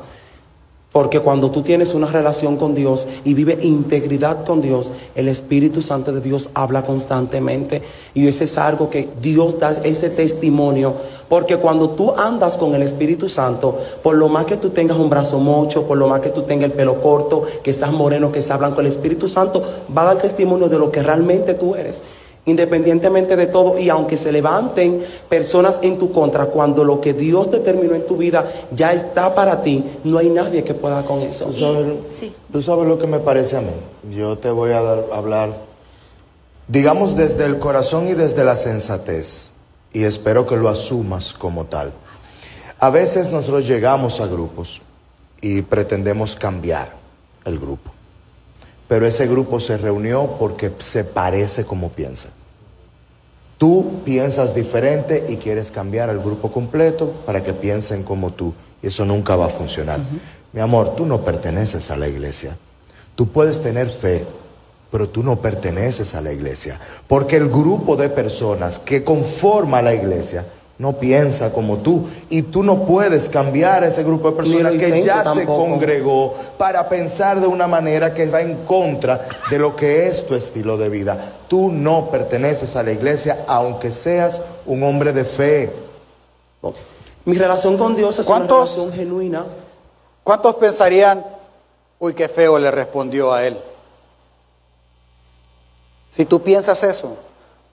[0.92, 5.82] Porque cuando tú tienes una relación con Dios y vive integridad con Dios, el Espíritu
[5.82, 7.82] Santo de Dios habla constantemente.
[8.14, 10.94] Y ese es algo que Dios da ese testimonio.
[11.28, 15.10] Porque cuando tú andas con el Espíritu Santo, por lo más que tú tengas un
[15.10, 18.40] brazo mocho, por lo más que tú tengas el pelo corto, que seas moreno, que
[18.40, 19.62] seas blanco, el Espíritu Santo
[19.94, 22.02] va a dar testimonio de lo que realmente tú eres
[22.48, 27.50] independientemente de todo, y aunque se levanten personas en tu contra, cuando lo que Dios
[27.50, 31.46] determinó en tu vida ya está para ti, no hay nadie que pueda con eso.
[31.46, 31.86] ¿Tú sabes,
[32.52, 34.16] ¿tú sabes lo que me parece a mí?
[34.16, 35.56] Yo te voy a dar, hablar,
[36.66, 39.50] digamos, desde el corazón y desde la sensatez,
[39.92, 41.92] y espero que lo asumas como tal.
[42.78, 44.82] A veces nosotros llegamos a grupos
[45.40, 46.92] y pretendemos cambiar
[47.44, 47.90] el grupo
[48.88, 52.30] pero ese grupo se reunió porque se parece como piensa.
[53.58, 58.54] Tú piensas diferente y quieres cambiar al grupo completo para que piensen como tú.
[58.82, 60.00] Y eso nunca va a funcionar.
[60.52, 62.56] Mi amor, tú no perteneces a la iglesia.
[63.16, 64.24] Tú puedes tener fe,
[64.92, 66.78] pero tú no perteneces a la iglesia.
[67.08, 70.46] Porque el grupo de personas que conforma la iglesia
[70.78, 72.08] no piensa como tú.
[72.28, 76.88] Y tú no puedes cambiar a ese grupo de personas que ya se congregó para
[76.88, 80.88] pensar de una manera que va en contra de lo que es tu estilo de
[80.88, 81.32] vida.
[81.48, 85.72] Tú no perteneces a la iglesia aunque seas un hombre de fe.
[87.24, 89.44] Mi relación con Dios es una relación genuina.
[90.22, 91.24] ¿Cuántos pensarían,
[91.98, 93.56] uy, qué feo le respondió a él?
[96.08, 97.16] Si tú piensas eso,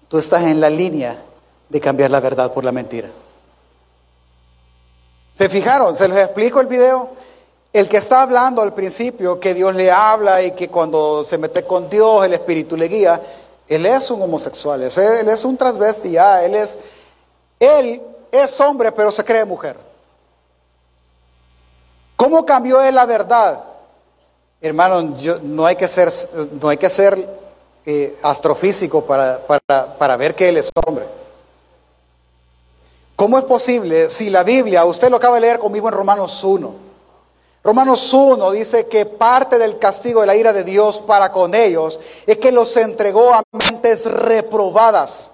[0.08, 1.18] tú estás en la línea
[1.70, 3.10] de cambiar la verdad por la mentira.
[5.34, 5.96] ¿Se fijaron?
[5.96, 7.10] ¿Se les explico el video?
[7.74, 11.64] El que está hablando al principio, que Dios le habla y que cuando se mete
[11.64, 13.22] con Dios el Espíritu le guía,
[13.68, 16.78] él es un homosexual, él es un transvesti, él es,
[17.60, 18.02] él
[18.32, 19.76] es hombre pero se cree mujer.
[22.16, 23.62] ¿Cómo cambió él la verdad?
[24.62, 26.10] Hermano, yo, no hay que ser,
[26.62, 27.28] no hay que ser
[27.86, 31.06] eh, astrofísico para, para, para ver que él es hombre.
[33.16, 36.86] ¿Cómo es posible si la Biblia, usted lo acaba de leer conmigo en Romanos 1,
[37.66, 42.00] Romanos 1 dice que parte del castigo de la ira de Dios para con ellos
[42.28, 45.32] es que los entregó a mentes reprobadas,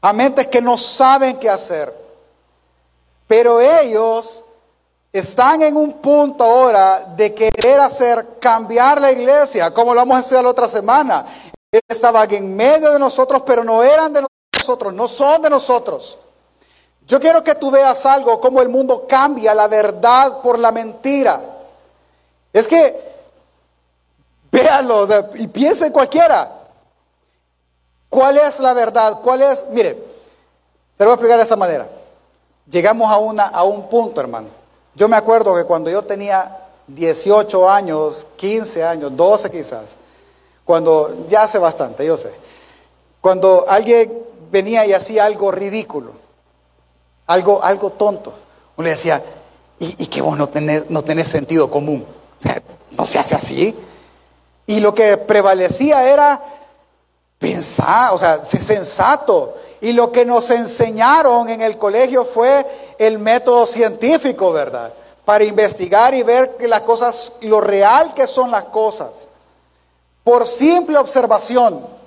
[0.00, 1.92] a mentes que no saben qué hacer.
[3.26, 4.44] Pero ellos
[5.12, 10.42] están en un punto ahora de querer hacer cambiar la iglesia, como lo vamos a
[10.42, 11.26] la otra semana.
[11.88, 16.18] Estaban en medio de nosotros, pero no eran de nosotros, no son de nosotros.
[17.06, 21.40] Yo quiero que tú veas algo, cómo el mundo cambia la verdad por la mentira.
[22.52, 23.00] Es que,
[24.50, 26.52] véanlo y piensen cualquiera.
[28.08, 29.20] ¿Cuál es la verdad?
[29.22, 29.64] ¿Cuál es?
[29.70, 29.96] Mire,
[30.96, 31.88] se lo voy a explicar de esta manera.
[32.68, 34.48] Llegamos a, una, a un punto, hermano.
[34.94, 39.94] Yo me acuerdo que cuando yo tenía 18 años, 15 años, 12 quizás,
[40.64, 42.32] cuando, ya hace bastante, yo sé,
[43.20, 46.12] cuando alguien venía y hacía algo ridículo,
[47.30, 48.32] algo, algo tonto.
[48.76, 49.22] Uno le decía,
[49.78, 52.04] ¿y, que vos no tenés, no sentido común?
[52.38, 52.60] O sea,
[52.90, 53.76] no se hace así.
[54.66, 56.42] Y lo que prevalecía era
[57.38, 59.56] pensar, o sea, ser sensato.
[59.80, 62.66] Y lo que nos enseñaron en el colegio fue
[62.98, 64.92] el método científico, ¿verdad?
[65.24, 69.28] Para investigar y ver que las cosas, lo real que son las cosas.
[70.24, 71.99] Por simple observación.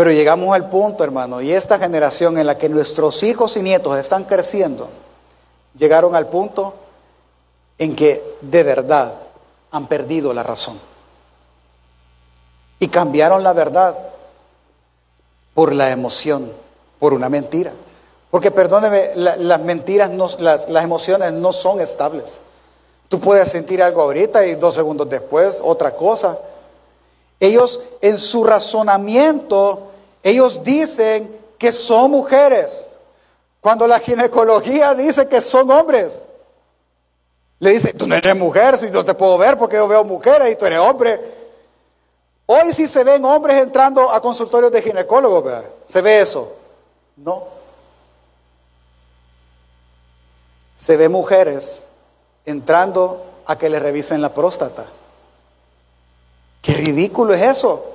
[0.00, 3.98] Pero llegamos al punto, hermano, y esta generación en la que nuestros hijos y nietos
[3.98, 4.88] están creciendo,
[5.76, 6.72] llegaron al punto
[7.76, 9.12] en que de verdad
[9.70, 10.80] han perdido la razón.
[12.78, 13.94] Y cambiaron la verdad
[15.52, 16.50] por la emoción,
[16.98, 17.72] por una mentira.
[18.30, 22.40] Porque perdóneme, la- las mentiras, no, las, las emociones no son estables.
[23.10, 26.38] Tú puedes sentir algo ahorita y dos segundos después otra cosa.
[27.38, 29.88] Ellos en su razonamiento,
[30.22, 32.86] ellos dicen que son mujeres,
[33.60, 36.24] cuando la ginecología dice que son hombres.
[37.58, 40.50] Le dice, tú no eres mujer, si no te puedo ver porque yo veo mujeres
[40.50, 41.20] y tú eres hombre.
[42.46, 45.64] Hoy sí se ven hombres entrando a consultorios de ginecólogos.
[45.86, 46.52] ¿Se ve eso?
[47.16, 47.44] No.
[50.74, 51.82] Se ve mujeres
[52.46, 54.86] entrando a que le revisen la próstata.
[56.62, 57.89] Qué ridículo es eso.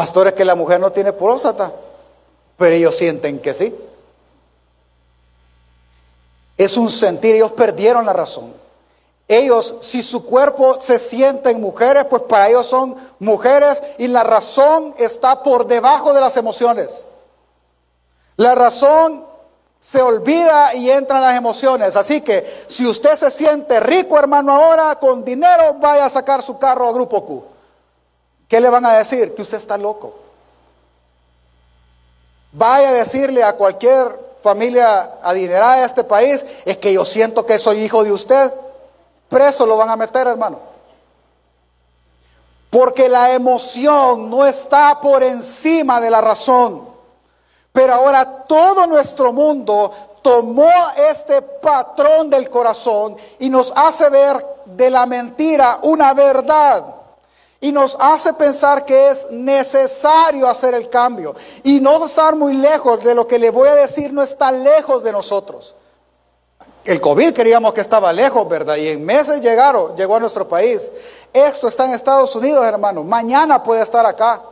[0.00, 1.70] Pastores que la mujer no tiene próstata,
[2.56, 3.76] pero ellos sienten que sí.
[6.56, 8.50] Es un sentir, ellos perdieron la razón.
[9.28, 14.94] Ellos, si su cuerpo se sienten mujeres, pues para ellos son mujeres y la razón
[14.96, 17.04] está por debajo de las emociones.
[18.36, 19.22] La razón
[19.78, 21.94] se olvida y entran las emociones.
[21.94, 26.58] Así que si usted se siente rico, hermano, ahora con dinero, vaya a sacar su
[26.58, 27.59] carro a Grupo Q.
[28.50, 29.32] ¿Qué le van a decir?
[29.32, 30.12] Que usted está loco.
[32.50, 37.60] Vaya a decirle a cualquier familia adinerada de este país, es que yo siento que
[37.60, 38.52] soy hijo de usted.
[39.28, 40.58] Preso lo van a meter, hermano.
[42.70, 46.88] Porque la emoción no está por encima de la razón.
[47.72, 49.92] Pero ahora todo nuestro mundo
[50.22, 50.72] tomó
[51.08, 56.99] este patrón del corazón y nos hace ver de la mentira una verdad.
[57.60, 61.34] Y nos hace pensar que es necesario hacer el cambio.
[61.62, 65.04] Y no estar muy lejos de lo que le voy a decir, no está lejos
[65.04, 65.74] de nosotros.
[66.84, 68.76] El COVID creíamos que estaba lejos, ¿verdad?
[68.76, 70.90] Y en meses llegaron, llegó a nuestro país.
[71.32, 73.04] Esto está en Estados Unidos, hermano.
[73.04, 74.42] Mañana puede estar acá.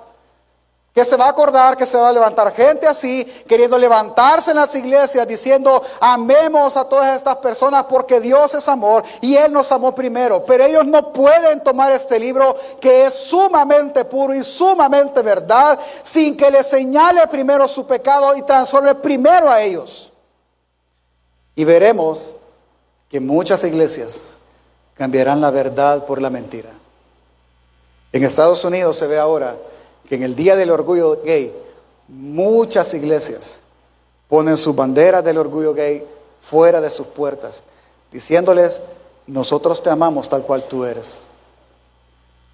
[0.95, 4.57] Que se va a acordar que se va a levantar gente así, queriendo levantarse en
[4.57, 9.71] las iglesias, diciendo, amemos a todas estas personas porque Dios es amor y Él nos
[9.71, 10.45] amó primero.
[10.45, 16.37] Pero ellos no pueden tomar este libro que es sumamente puro y sumamente verdad, sin
[16.37, 20.13] que les señale primero su pecado y transforme primero a ellos.
[21.55, 22.35] Y veremos
[23.09, 24.35] que muchas iglesias
[24.95, 26.71] cambiarán la verdad por la mentira.
[28.13, 29.57] En Estados Unidos se ve ahora
[30.09, 31.53] que en el Día del Orgullo Gay,
[32.09, 33.59] muchas iglesias
[34.29, 36.07] ponen sus banderas del orgullo gay
[36.41, 37.63] fuera de sus puertas,
[38.13, 38.83] diciéndoles,
[39.27, 41.21] nosotros te amamos tal cual tú eres.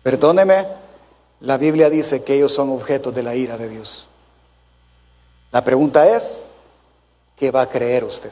[0.02, 0.66] Perdóneme,
[1.40, 4.08] la Biblia dice que ellos son objetos de la ira de Dios.
[5.52, 6.40] La pregunta es,
[7.36, 8.30] ¿qué va a creer usted?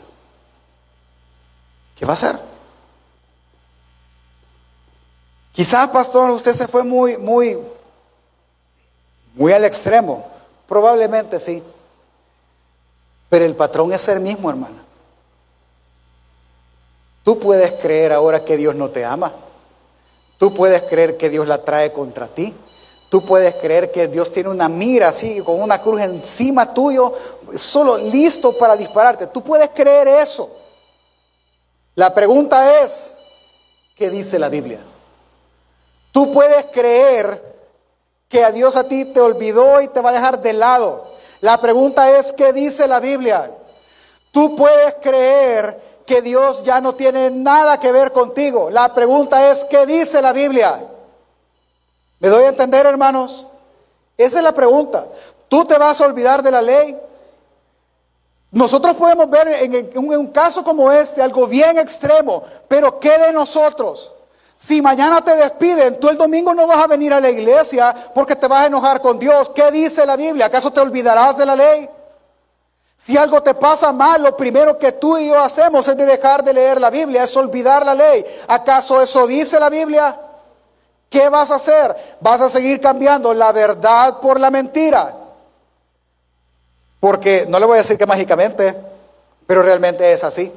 [1.96, 2.38] ¿Qué va a hacer?
[5.52, 7.58] Quizás, pastor, usted se fue muy, muy,
[9.34, 10.26] muy al extremo.
[10.66, 11.62] Probablemente sí.
[13.28, 14.82] Pero el patrón es el mismo, hermana.
[17.22, 19.32] Tú puedes creer ahora que Dios no te ama.
[20.38, 22.52] Tú puedes creer que Dios la trae contra ti.
[23.08, 27.12] Tú puedes creer que Dios tiene una mira así, con una cruz encima tuyo,
[27.54, 29.26] solo listo para dispararte.
[29.26, 30.50] Tú puedes creer eso.
[31.94, 33.18] La pregunta es,
[33.94, 34.80] ¿qué dice la Biblia?
[36.10, 37.51] Tú puedes creer
[38.32, 41.12] que a Dios a ti te olvidó y te va a dejar de lado.
[41.42, 43.52] La pregunta es, ¿qué dice la Biblia?
[44.30, 48.70] Tú puedes creer que Dios ya no tiene nada que ver contigo.
[48.70, 50.82] La pregunta es, ¿qué dice la Biblia?
[52.20, 53.46] ¿Me doy a entender, hermanos?
[54.16, 55.06] Esa es la pregunta.
[55.48, 56.96] ¿Tú te vas a olvidar de la ley?
[58.50, 64.10] Nosotros podemos ver en, un, caso como este algo bien extremo, pero ¿qué de nosotros?
[64.62, 68.36] Si mañana te despiden, tú el domingo no vas a venir a la iglesia porque
[68.36, 69.50] te vas a enojar con Dios.
[69.50, 70.46] ¿Qué dice la Biblia?
[70.46, 71.90] ¿Acaso te olvidarás de la ley?
[72.96, 76.44] Si algo te pasa mal, lo primero que tú y yo hacemos es de dejar
[76.44, 78.24] de leer la Biblia, es olvidar la ley.
[78.46, 80.16] ¿Acaso eso dice la Biblia?
[81.10, 81.96] ¿Qué vas a hacer?
[82.20, 85.12] Vas a seguir cambiando la verdad por la mentira.
[87.00, 88.76] Porque no le voy a decir que mágicamente,
[89.44, 90.52] pero realmente es así.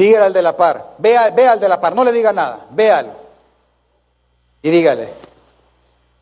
[0.00, 2.60] Dígale al de la par, vea, vea al de la par, no le diga nada,
[2.70, 3.10] véalo.
[4.62, 5.12] Y dígale,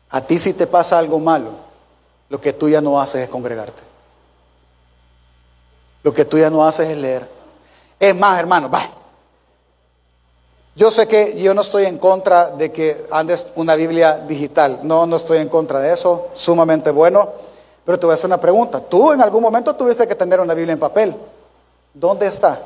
[0.09, 1.51] a ti si te pasa algo malo,
[2.27, 3.81] lo que tú ya no haces es congregarte.
[6.03, 7.25] Lo que tú ya no haces es leer.
[7.97, 8.85] Es más, hermano, va.
[10.75, 14.81] Yo sé que yo no estoy en contra de que andes una Biblia digital.
[14.83, 16.27] No, no estoy en contra de eso.
[16.33, 17.29] Sumamente bueno.
[17.85, 18.81] Pero te voy a hacer una pregunta.
[18.81, 21.15] Tú en algún momento tuviste que tener una Biblia en papel.
[21.93, 22.59] ¿Dónde está?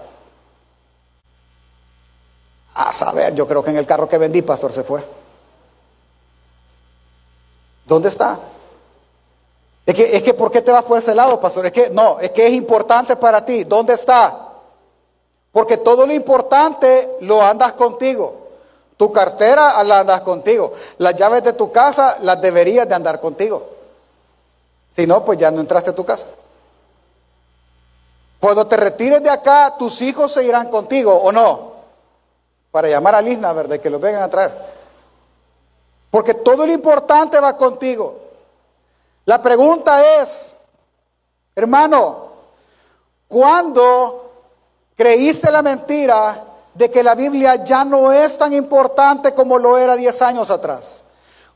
[2.76, 5.03] A saber, yo creo que en el carro que vendí, pastor, se fue.
[7.86, 8.39] ¿Dónde está?
[9.86, 11.65] Es que, es que, ¿por qué te vas por ese lado, pastor?
[11.65, 13.63] Es que, no, es que es importante para ti.
[13.65, 14.49] ¿Dónde está?
[15.51, 18.43] Porque todo lo importante lo andas contigo.
[18.97, 20.74] Tu cartera la andas contigo.
[20.97, 23.69] Las llaves de tu casa las deberías de andar contigo.
[24.95, 26.26] Si no, pues ya no entraste a tu casa.
[28.39, 31.72] Cuando te retires de acá, tus hijos se irán contigo, ¿o no?
[32.74, 33.80] Para llamar a Lisna, ¿verdad?
[33.80, 34.51] Que los vengan a traer.
[36.09, 38.17] Porque todo lo importante va contigo.
[39.26, 40.55] La pregunta es,
[41.55, 42.30] hermano,
[43.28, 44.32] ¿cuándo
[44.97, 46.43] creíste la mentira
[46.74, 51.03] de que la Biblia ya no es tan importante como lo era 10 años atrás?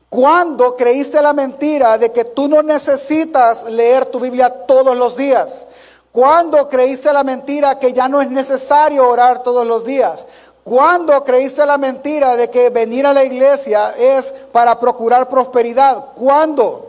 [0.09, 5.65] ¿Cuándo creíste la mentira de que tú no necesitas leer tu Biblia todos los días?
[6.11, 10.26] ¿Cuándo creíste la mentira que ya no es necesario orar todos los días?
[10.68, 16.05] ¿Cuándo creíste la mentira de que venir a la iglesia es para procurar prosperidad?
[16.15, 16.88] ¿Cuándo?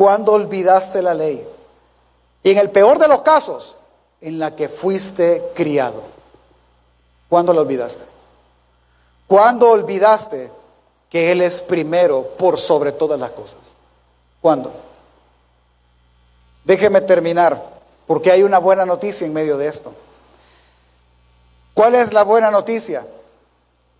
[0.00, 1.46] cuando olvidaste la ley.
[2.42, 3.76] Y en el peor de los casos,
[4.22, 6.00] en la que fuiste criado.
[7.28, 8.04] ¿Cuándo lo olvidaste?
[9.26, 10.50] ¿Cuándo olvidaste
[11.10, 13.58] que Él es primero por sobre todas las cosas?
[14.40, 14.72] ¿Cuándo?
[16.64, 17.62] Déjeme terminar,
[18.06, 19.92] porque hay una buena noticia en medio de esto.
[21.80, 23.06] ¿Cuál es la buena noticia?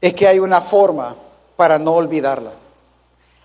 [0.03, 1.17] Es que hay una forma
[1.57, 2.51] para no olvidarla.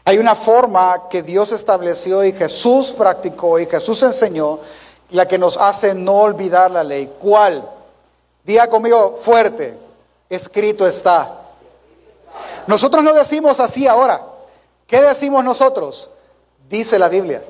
[0.03, 4.59] Hay una forma que Dios estableció y Jesús practicó y Jesús enseñó,
[5.11, 7.13] la que nos hace no olvidar la ley.
[7.17, 7.65] ¿Cuál?
[8.43, 9.77] Diga conmigo fuerte,
[10.29, 11.31] escrito está.
[12.67, 14.21] Nosotros no decimos así ahora.
[14.85, 16.09] ¿Qué decimos nosotros?
[16.67, 17.41] Dice la Biblia.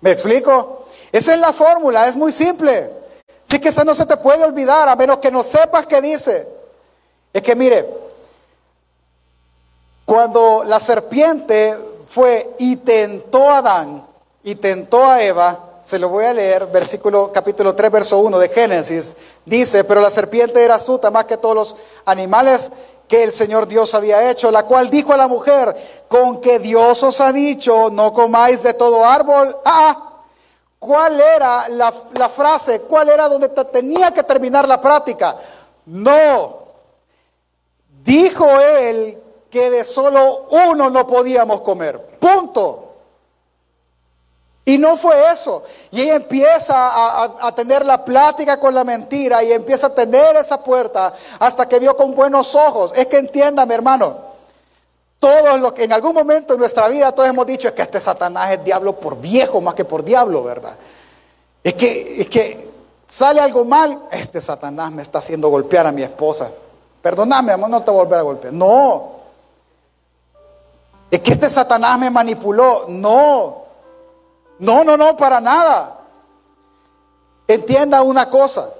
[0.00, 0.84] ¿Me explico?
[1.12, 3.05] Esa es la fórmula, es muy simple.
[3.48, 6.48] Sí que esa no se te puede olvidar, a menos que no sepas qué dice.
[7.32, 7.86] Es que mire,
[10.04, 11.76] cuando la serpiente
[12.08, 14.06] fue y tentó a Adán
[14.42, 18.48] y tentó a Eva, se lo voy a leer, versículo capítulo 3, verso 1 de
[18.48, 22.72] Génesis, dice, pero la serpiente era astuta más que todos los animales
[23.06, 27.02] que el Señor Dios había hecho, la cual dijo a la mujer, con que Dios
[27.04, 29.56] os ha dicho, no comáis de todo árbol.
[29.64, 30.15] Ah,
[30.86, 31.92] ¿cuál era la,
[32.28, 32.80] frase?
[32.82, 35.36] ¿Cuál era donde tenía que terminar la práctica?
[35.86, 36.58] No,
[38.04, 39.20] dijo él
[39.50, 42.00] que de solo uno no podíamos comer.
[42.20, 42.84] Punto.
[44.64, 45.62] Y no fue eso.
[45.92, 46.74] Y ella empieza
[47.40, 51.78] a, tener la plática con la mentira y empieza a tener esa puerta hasta que
[51.78, 52.92] vio con buenos ojos.
[52.96, 54.25] Es que entiéndame, hermano.
[55.18, 58.00] Todos los que en algún momento en nuestra vida todos hemos dicho es que este
[58.00, 60.76] Satanás es diablo por viejo más que por diablo, ¿verdad?
[61.64, 62.70] Es que, es que
[63.08, 66.50] sale algo mal, este Satanás me está haciendo golpear a mi esposa.
[67.02, 68.52] Perdóname, amor, no te voy a volver a golpear.
[68.52, 69.16] No,
[71.10, 72.86] es que este Satanás me manipuló.
[72.88, 73.64] No,
[74.58, 76.00] no, no, no, para nada.
[77.46, 78.70] Entienda una cosa.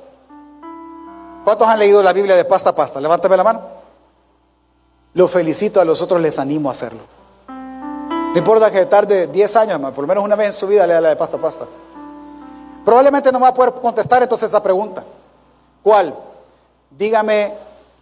[1.44, 3.00] ¿Cuántos han leído la Biblia de pasta a pasta?
[3.00, 3.75] Levántame la mano.
[5.16, 7.00] Lo felicito, a los otros les animo a hacerlo.
[7.48, 11.00] No importa que tarde 10 años, por lo menos una vez en su vida lea
[11.00, 11.66] la de pasta pasta.
[12.84, 15.02] Probablemente no me va a poder contestar entonces esta pregunta.
[15.82, 16.14] ¿Cuál?
[16.90, 17.54] Dígame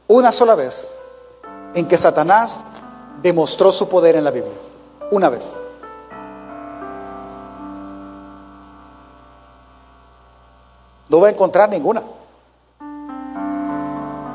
[0.09, 0.89] una sola vez
[1.73, 2.65] en que Satanás
[3.23, 4.53] demostró su poder en la Biblia.
[5.13, 5.55] Una vez.
[11.09, 12.03] No va a encontrar ninguna.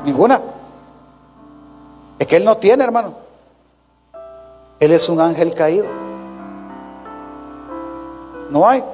[0.02, 0.40] Ninguna.
[2.20, 3.14] Es que Él no tiene, hermano.
[4.78, 5.86] Él es un ángel caído.
[8.50, 8.84] No hay.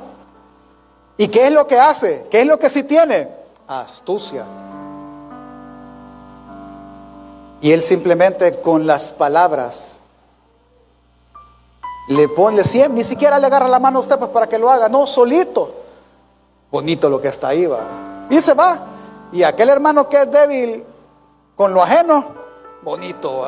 [1.17, 2.27] ¿Y qué es lo que hace?
[2.31, 3.29] ¿Qué es lo que sí tiene?
[3.69, 4.45] Astucia.
[7.61, 9.99] Y él simplemente con las palabras
[12.09, 14.89] le pone, ni siquiera le agarra la mano a usted pues, para que lo haga,
[14.89, 15.75] no, solito.
[16.71, 17.81] Bonito lo que está ahí, va.
[18.29, 18.87] Y se va.
[19.33, 20.85] Y aquel hermano que es débil
[21.57, 22.27] con lo ajeno,
[22.87, 23.45] bonito.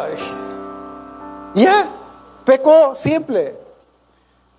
[1.54, 1.86] Ya,
[2.44, 3.56] pecó simple.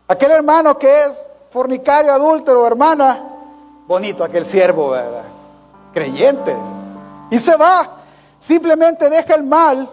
[0.08, 3.22] Aquel hermano que es fornicario, adúltero, hermana,
[3.86, 5.26] bonito aquel siervo, ¿verdad?
[5.94, 6.56] Creyente.
[7.30, 7.98] Y se va.
[8.40, 9.90] Simplemente deja el mal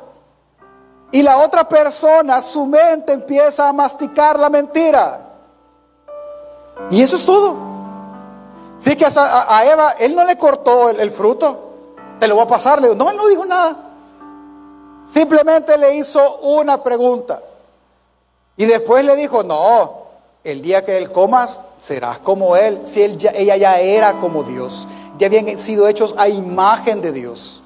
[1.10, 5.20] y la otra persona, su mente empieza a masticar la mentira.
[6.90, 7.56] Y eso es todo.
[8.78, 11.72] Sí que a, Eva, él no le cortó el, fruto.
[12.20, 12.80] Te lo voy a pasar.
[12.80, 13.85] Le no, él no dijo nada.
[15.06, 17.40] Simplemente le hizo una pregunta.
[18.56, 20.06] Y después le dijo, no,
[20.42, 22.82] el día que él comas, serás como él.
[22.84, 24.88] Si él ella ya era como Dios.
[25.18, 27.62] Ya habían sido hechos a imagen de Dios.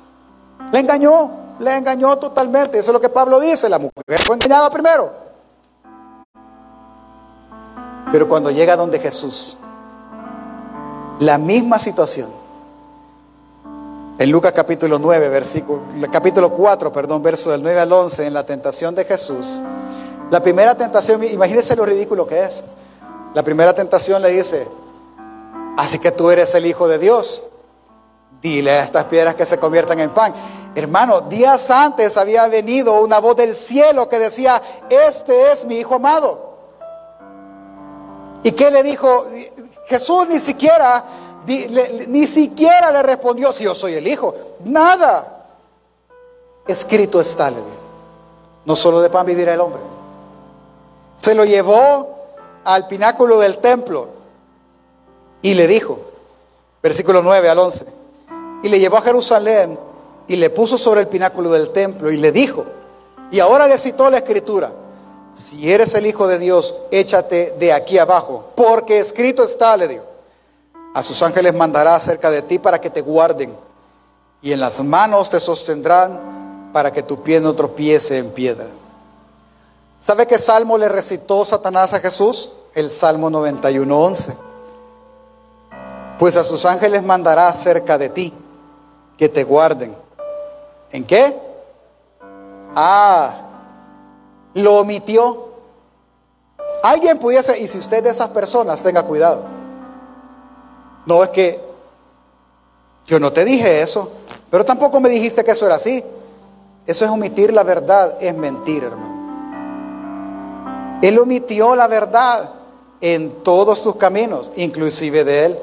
[0.72, 2.78] Le engañó, le engañó totalmente.
[2.78, 5.11] Eso es lo que Pablo dice, la mujer fue engañada primero.
[8.12, 9.57] Pero cuando llega donde Jesús,
[11.20, 12.39] la misma situación.
[14.21, 15.81] En Lucas capítulo 9, versículo,
[16.12, 19.62] capítulo 4, perdón, verso del 9 al 11, en la tentación de Jesús.
[20.29, 22.62] La primera tentación, imagínense lo ridículo que es.
[23.33, 24.68] La primera tentación le dice,
[25.79, 27.43] así que tú eres el Hijo de Dios.
[28.43, 30.35] Dile a estas piedras que se conviertan en pan.
[30.75, 34.61] Hermano, días antes había venido una voz del cielo que decía,
[34.91, 36.59] este es mi Hijo amado.
[38.43, 39.25] ¿Y qué le dijo?
[39.87, 41.05] Jesús ni siquiera,
[41.47, 44.34] ni siquiera le respondió, si yo soy el Hijo.
[44.64, 45.47] Nada.
[46.66, 47.68] Escrito está, le dijo.
[48.64, 49.80] No solo de pan vivirá el hombre.
[51.16, 52.18] Se lo llevó
[52.64, 54.09] al pináculo del templo
[55.43, 55.99] y le dijo,
[56.82, 57.86] versículo 9 al 11,
[58.62, 59.78] y le llevó a Jerusalén
[60.28, 62.64] y le puso sobre el pináculo del templo y le dijo,
[63.30, 64.72] y ahora le citó la escritura,
[65.34, 70.05] si eres el Hijo de Dios, échate de aquí abajo, porque escrito está, le dijo,
[70.95, 73.55] a sus ángeles mandará cerca de ti para que te guarden,
[74.43, 78.66] y en las manos te sostendrán para que tu pie no tropiece en piedra.
[80.01, 82.51] ¿Sabe qué salmo le recitó Satanás a Jesús?
[82.74, 84.34] El Salmo 91.11.
[86.18, 88.32] Pues a sus ángeles mandará cerca de ti
[89.18, 89.95] que te guarden.
[90.91, 91.36] ¿En qué?
[92.74, 93.43] Ah,
[94.55, 95.51] lo omitió.
[96.82, 99.60] Alguien pudiese, y si usted de esas personas, tenga cuidado.
[101.07, 101.61] No es que
[103.07, 104.11] yo no te dije eso,
[104.51, 106.05] pero tampoco me dijiste que eso era así.
[106.87, 109.11] Eso es omitir la verdad, es mentir, hermano.
[111.03, 112.51] Él omitió la verdad
[113.01, 115.59] en todos tus caminos, inclusive de Él.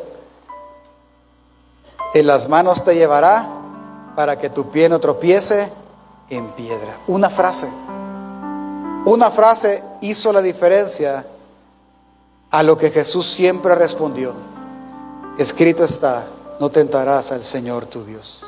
[2.14, 3.48] En las manos te llevará
[4.16, 5.70] para que tu pie no tropiece
[6.30, 6.98] en piedra.
[7.08, 7.70] Una frase.
[9.06, 11.26] Una frase hizo la diferencia
[12.50, 14.34] a lo que Jesús siempre respondió.
[15.38, 16.26] Escrito está,
[16.60, 18.44] no tentarás al Señor tu Dios.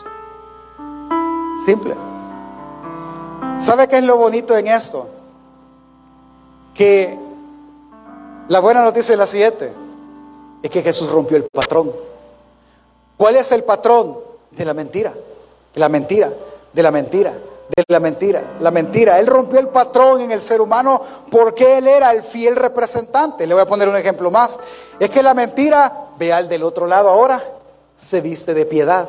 [1.64, 1.96] Simple.
[3.60, 5.08] ¿Sabe qué es lo bonito en esto?
[6.74, 7.16] Que
[8.48, 9.72] la buena noticia es la siguiente,
[10.64, 11.92] es que Jesús rompió el patrón.
[13.18, 14.18] ¿Cuál es el patrón?
[14.50, 15.14] De la mentira,
[15.74, 16.34] de la mentira,
[16.74, 17.34] de la mentira,
[17.76, 19.20] de la mentira, la mentira.
[19.20, 21.02] Él rompió el patrón en el ser humano
[21.32, 23.46] porque él era el fiel representante.
[23.46, 24.60] Le voy a poner un ejemplo más.
[25.00, 27.44] Es que la mentira, ve al del otro lado ahora,
[28.00, 29.08] se viste de piedad.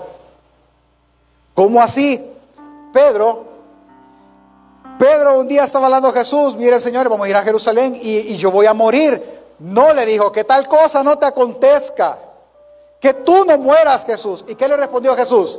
[1.55, 2.25] ¿Cómo así?
[2.93, 3.51] Pedro
[5.01, 8.19] Pedro un día estaba hablando a Jesús, mire Señor, vamos a ir a Jerusalén y,
[8.19, 9.41] y yo voy a morir.
[9.59, 12.19] No le dijo, que tal cosa no te acontezca,
[13.01, 14.45] que tú no mueras Jesús.
[14.47, 15.59] ¿Y qué le respondió Jesús?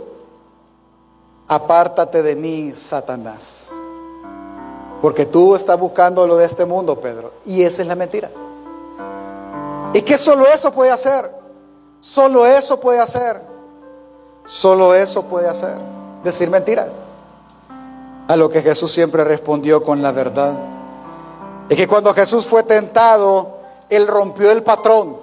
[1.51, 3.71] Apártate de mí, Satanás.
[5.01, 7.33] Porque tú estás buscando lo de este mundo, Pedro.
[7.43, 8.31] Y esa es la mentira.
[9.93, 11.29] ¿Y qué solo eso puede hacer?
[11.99, 13.41] Solo eso puede hacer.
[14.45, 15.75] Solo eso puede hacer.
[16.23, 16.87] Decir mentira
[18.29, 20.57] a lo que Jesús siempre respondió con la verdad.
[21.67, 23.57] Es que cuando Jesús fue tentado,
[23.89, 25.17] Él rompió el patrón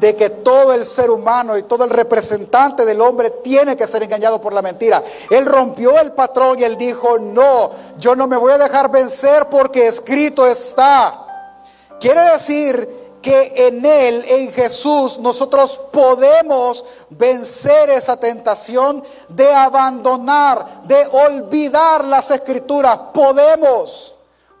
[0.00, 4.02] de que todo el ser humano y todo el representante del hombre tiene que ser
[4.02, 5.02] engañado por la mentira.
[5.28, 9.48] Él rompió el patrón y él dijo, no, yo no me voy a dejar vencer
[9.50, 11.26] porque escrito está.
[12.00, 21.06] Quiere decir que en Él, en Jesús, nosotros podemos vencer esa tentación de abandonar, de
[21.06, 22.98] olvidar las escrituras.
[23.12, 24.14] Podemos,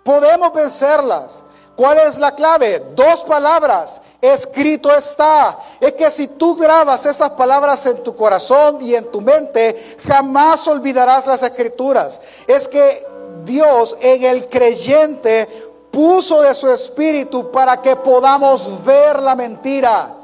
[0.04, 1.42] podemos vencerlas.
[1.74, 2.84] ¿Cuál es la clave?
[2.94, 4.02] Dos palabras.
[4.20, 5.58] Escrito está.
[5.80, 10.66] Es que si tú grabas esas palabras en tu corazón y en tu mente, jamás
[10.68, 12.20] olvidarás las escrituras.
[12.46, 13.06] Es que
[13.44, 15.48] Dios en el creyente
[15.90, 20.14] puso de su espíritu para que podamos ver la mentira,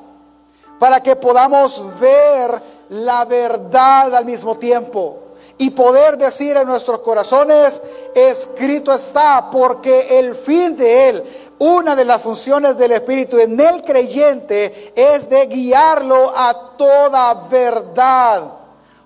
[0.79, 5.27] para que podamos ver la verdad al mismo tiempo
[5.59, 7.81] y poder decir en nuestros corazones,
[8.15, 11.25] escrito está, porque el fin de él,
[11.59, 18.45] una de las funciones del Espíritu en el creyente es de guiarlo a toda verdad.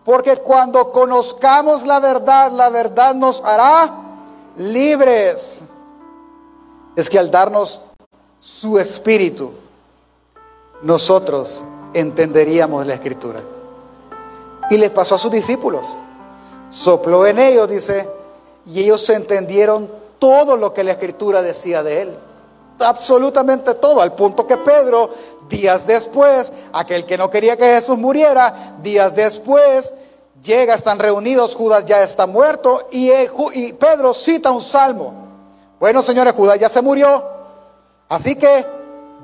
[0.05, 3.93] Porque cuando conozcamos la verdad, la verdad nos hará
[4.57, 5.63] libres
[6.97, 7.81] es que al darnos
[8.39, 9.53] su espíritu,
[10.83, 11.63] nosotros
[11.95, 13.41] entenderíamos la escritura.
[14.71, 15.97] Y les pasó a sus discípulos.
[16.71, 18.09] Sopló en ellos, dice,
[18.67, 22.19] y ellos entendieron todo lo que la escritura decía de él.
[22.81, 25.11] Absolutamente todo, al punto que Pedro,
[25.49, 29.95] días después, aquel que no quería que Jesús muriera, días después,
[30.43, 35.13] llega, están reunidos, Judas ya está muerto y, eh, y Pedro cita un salmo.
[35.79, 37.25] Bueno, señores, Judas ya se murió,
[38.09, 38.65] así que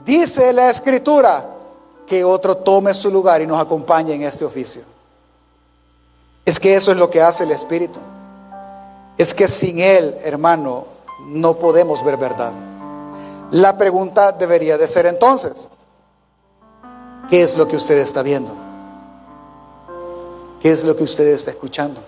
[0.04, 1.44] dice la escritura
[2.06, 4.82] que otro tome su lugar y nos acompañe en este oficio.
[6.44, 7.98] Es que eso es lo que hace el Espíritu.
[9.18, 10.86] Es que sin Él, hermano,
[11.26, 12.52] no podemos ver verdad.
[13.50, 15.68] La pregunta debería de ser entonces,
[17.30, 18.52] ¿qué es lo que usted está viendo?
[20.60, 22.00] ¿Qué es lo que usted está escuchando?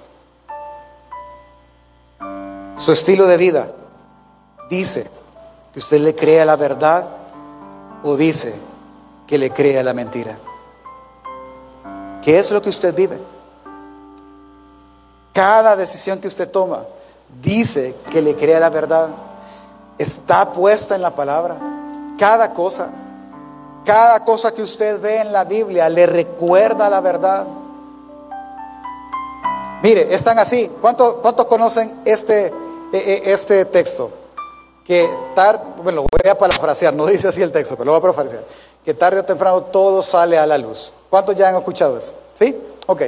[2.76, 3.70] Su estilo de vida
[4.68, 5.06] dice
[5.72, 7.08] que usted le cree a la verdad
[8.02, 8.54] o dice
[9.26, 10.38] que le cree a la mentira.
[12.22, 13.18] ¿Qué es lo que usted vive?
[15.32, 16.82] Cada decisión que usted toma
[17.42, 19.08] dice que le cree a la verdad.
[19.98, 21.58] Está puesta en la palabra.
[22.18, 22.88] Cada cosa,
[23.84, 27.46] cada cosa que usted ve en la Biblia le recuerda la verdad.
[29.82, 30.70] Mire, están así.
[30.80, 31.14] ¿Cuántos,
[31.46, 32.52] conocen este, eh,
[32.92, 34.10] eh, este texto?
[34.84, 37.98] Que tarde, bueno, lo voy a parafrasear, no dice así el texto, pero lo voy
[37.98, 38.44] a parafrasear.
[38.84, 40.92] Que tarde o temprano todo sale a la luz.
[41.10, 42.14] ¿Cuántos ya han escuchado eso?
[42.34, 42.56] ¿Sí?
[42.86, 43.02] Ok.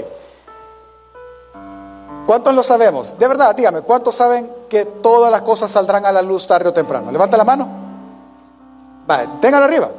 [2.30, 3.18] ¿Cuántos lo sabemos?
[3.18, 6.72] De verdad, dígame, ¿cuántos saben que todas las cosas saldrán a la luz tarde o
[6.72, 7.10] temprano?
[7.10, 7.66] Levanta la mano.
[9.04, 9.90] Vale, téngalo arriba.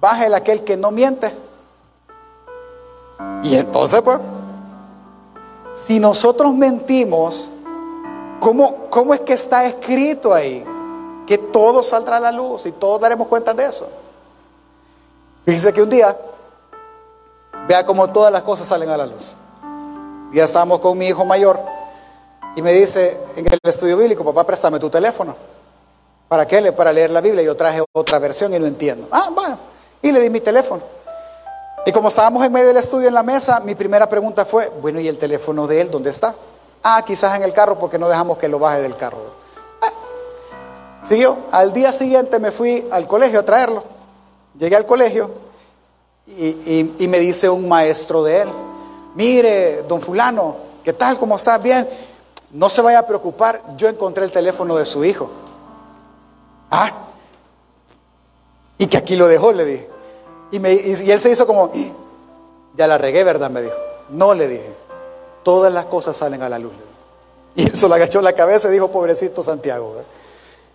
[0.00, 1.34] Baje aquel que no miente.
[3.42, 4.20] Y entonces, pues,
[5.74, 7.50] si nosotros mentimos,
[8.38, 10.64] ¿cómo, ¿cómo es que está escrito ahí?
[11.26, 13.88] Que todo saldrá a la luz y todos daremos cuenta de eso.
[15.44, 16.16] Fíjese que un día,
[17.66, 19.34] vea cómo todas las cosas salen a la luz.
[20.32, 21.58] Ya estábamos con mi hijo mayor
[22.56, 25.34] y me dice en el estudio bíblico, papá, préstame tu teléfono.
[26.28, 26.72] ¿Para qué?
[26.72, 27.42] Para leer la Biblia.
[27.42, 29.08] Yo traje otra versión y no entiendo.
[29.10, 29.58] Ah, bueno.
[30.02, 30.82] Y le di mi teléfono.
[31.84, 35.00] Y como estábamos en medio del estudio en la mesa, mi primera pregunta fue, bueno,
[35.00, 36.34] ¿y el teléfono de él dónde está?
[36.82, 39.18] Ah, quizás en el carro porque no dejamos que lo baje del carro.
[39.82, 39.90] Ah.
[41.02, 41.38] Siguió.
[41.50, 43.82] Al día siguiente me fui al colegio a traerlo.
[44.58, 45.30] Llegué al colegio
[46.26, 48.48] y- y me dice un maestro de él,
[49.14, 51.18] mire, don fulano, ¿qué tal?
[51.18, 51.58] ¿Cómo está?
[51.58, 51.88] Bien.
[52.52, 55.30] No se vaya a preocupar, yo encontré el teléfono de su hijo.
[56.70, 56.90] Ah,
[58.78, 59.88] y que aquí lo dejó, le dije.
[60.52, 61.92] Y, él se hizo como, "Ah,
[62.74, 63.50] ya la regué, ¿verdad?
[63.50, 63.76] Me dijo.
[64.08, 64.74] No, le dije,
[65.42, 66.72] todas las cosas salen a la luz.
[66.72, 66.90] le.
[67.54, 69.96] Y él solo agachó la cabeza y dijo, pobrecito Santiago.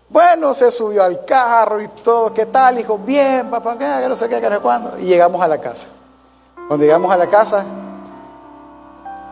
[0.09, 2.79] Bueno, se subió al carro y todo, ¿qué tal?
[2.79, 3.77] Hijo, bien, papá.
[3.77, 4.99] Que no sé qué, que cuándo.
[4.99, 5.88] Y llegamos a la casa.
[6.67, 7.65] Cuando llegamos a la casa,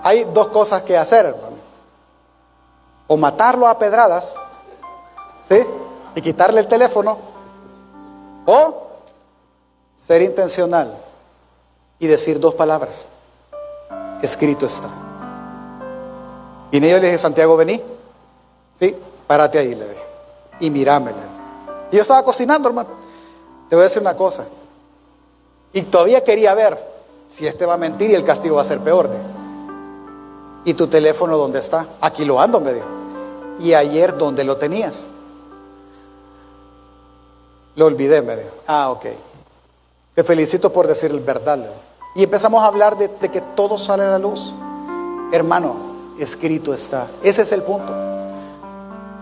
[0.04, 1.56] hay dos cosas que hacer, hermano.
[3.08, 4.36] O matarlo a pedradas,
[5.47, 5.60] ¿sí?
[6.16, 7.18] Y quitarle el teléfono,
[8.45, 8.88] o
[9.95, 10.95] ser intencional
[11.99, 13.08] y decir dos palabras.
[14.22, 14.89] Escrito está.
[16.72, 17.82] Y en ello le dije, Santiago, vení.
[18.74, 18.95] Sí,
[19.28, 20.04] párate ahí, le dije.
[20.60, 21.18] Y mirámele.
[21.91, 22.89] Y yo estaba cocinando, hermano.
[23.70, 24.45] Te voy a decir una cosa.
[25.72, 26.78] Y todavía quería ver
[27.30, 29.10] si este va a mentir y el castigo va a ser peor.
[29.10, 29.43] dije.
[30.66, 31.88] ¿Y tu teléfono dónde está?
[31.99, 32.88] Aquí lo ando, me dijo.
[33.59, 35.07] ¿Y ayer dónde lo tenías?
[37.76, 38.51] Lo olvidé, me dijo.
[38.68, 39.05] Ah, ok.
[40.16, 41.59] Te felicito por decir el verdad.
[42.16, 44.53] Y empezamos a hablar de, de que todo sale a la luz.
[45.32, 45.76] Hermano,
[46.20, 47.07] escrito está.
[47.24, 47.91] Ese es el punto.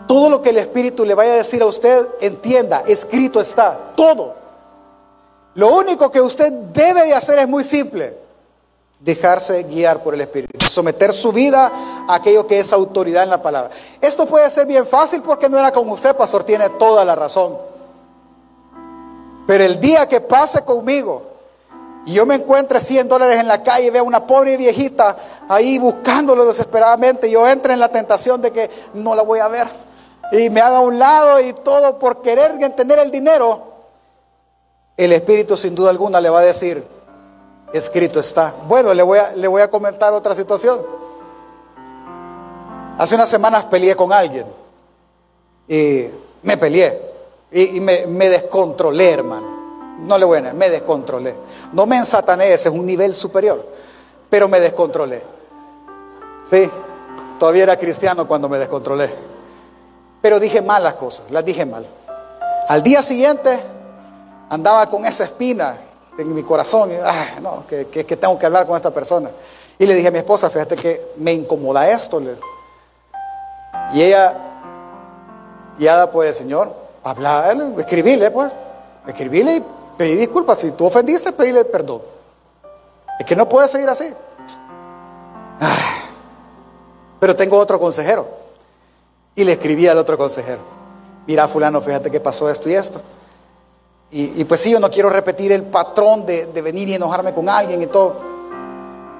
[0.07, 3.93] Todo lo que el Espíritu le vaya a decir a usted, entienda, escrito está.
[3.95, 4.35] Todo.
[5.55, 8.20] Lo único que usted debe de hacer es muy simple.
[9.01, 10.63] Dejarse guiar por el Espíritu.
[10.65, 11.71] Someter su vida
[12.07, 13.71] a aquello que es autoridad en la palabra.
[13.99, 16.43] Esto puede ser bien fácil porque no era con usted, pastor.
[16.43, 17.57] Tiene toda la razón.
[19.47, 21.23] Pero el día que pase conmigo
[22.05, 25.15] y yo me encuentre 100 dólares en la calle y vea una pobre viejita
[25.47, 29.67] ahí buscándolo desesperadamente, yo entre en la tentación de que no la voy a ver
[30.31, 33.61] y me haga a un lado y todo por querer tener el dinero,
[34.97, 36.83] el Espíritu sin duda alguna le va a decir,
[37.73, 38.53] escrito está.
[38.67, 40.81] Bueno, le voy a, le voy a comentar otra situación.
[42.97, 44.45] Hace unas semanas peleé con alguien
[45.67, 46.05] y
[46.43, 47.01] me peleé
[47.51, 49.97] y, me, me descontrolé, hermano.
[49.99, 51.35] No le voy a negar, me descontrolé.
[51.73, 53.65] No me ensatané, ese es un nivel superior,
[54.29, 55.23] pero me descontrolé.
[56.43, 56.69] Sí,
[57.39, 59.13] todavía era cristiano cuando me descontrolé.
[60.21, 61.85] Pero dije mal las cosas, las dije mal.
[62.67, 63.59] Al día siguiente
[64.49, 65.77] andaba con esa espina
[66.17, 66.91] en mi corazón.
[67.03, 69.31] "Ah, no, que, que- que tengo que hablar con esta persona.
[69.79, 72.21] Y le dije a mi esposa, fíjate que me incomoda esto.
[73.93, 74.33] Y ella,
[75.79, 76.71] guiada por el Señor,
[77.03, 78.51] hablarle, escribirle, pues,
[79.07, 79.63] escribirle y
[79.97, 80.59] pedir disculpas.
[80.59, 82.01] Si tú ofendiste, pedirle perdón.
[83.19, 84.13] Es que no puede seguir así.
[87.19, 88.27] Pero tengo otro consejero.
[89.35, 90.59] Y le escribí al otro consejero.
[91.27, 92.99] Mira, fulano, fíjate que pasó esto y esto.
[94.13, 97.81] Y, pues sí, yo no quiero repetir el patrón de, venir y enojarme con alguien
[97.81, 98.15] y todo.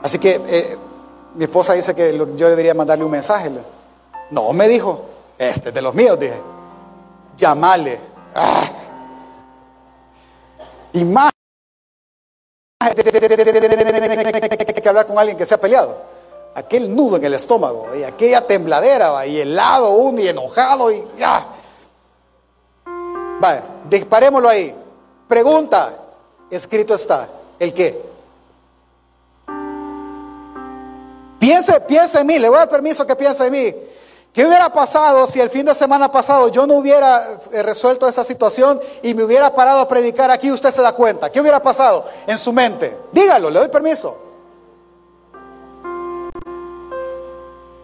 [0.04, 0.78] Así que eh,
[1.36, 3.50] mi esposa dice que yo debería mandarle un mensaje.
[4.32, 5.06] No, me dijo,
[5.38, 6.42] este es de los míos, dije.
[7.38, 8.00] Llamale.
[8.36, 8.70] Ah.
[10.92, 11.32] Y más
[14.82, 15.96] que hablar con alguien que se ha peleado.
[16.54, 21.48] Aquel nudo en el estómago y aquella tembladera y helado uno y enojado y ya.
[23.40, 24.81] Vale, disparémoslo ahí.
[25.32, 25.94] Pregunta,
[26.50, 27.26] escrito está,
[27.58, 27.98] ¿el qué?
[31.40, 33.74] Piense, piense en mí, le voy a dar permiso que piense en mí.
[34.34, 38.26] ¿Qué hubiera pasado si el fin de semana pasado yo no hubiera eh, resuelto esa
[38.26, 40.52] situación y me hubiera parado a predicar aquí?
[40.52, 41.32] Usted se da cuenta.
[41.32, 42.98] ¿Qué hubiera pasado en su mente?
[43.14, 44.18] Dígalo, le doy permiso.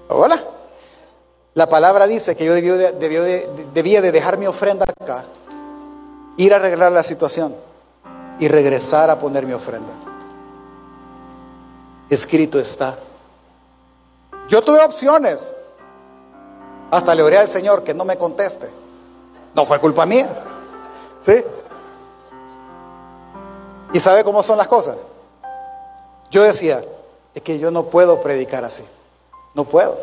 [0.09, 0.43] Hola.
[1.53, 5.23] La palabra dice que yo debía de dejar mi ofrenda acá,
[6.37, 7.55] ir a arreglar la situación
[8.39, 9.91] y regresar a poner mi ofrenda.
[12.09, 12.97] Escrito está.
[14.47, 15.53] Yo tuve opciones.
[16.89, 18.69] Hasta le oré al Señor que no me conteste.
[19.53, 20.29] No fue culpa mía.
[21.19, 21.43] ¿Sí?
[23.91, 24.95] ¿Y sabe cómo son las cosas?
[26.29, 26.83] Yo decía,
[27.33, 28.83] es que yo no puedo predicar así.
[29.53, 29.97] No puedo.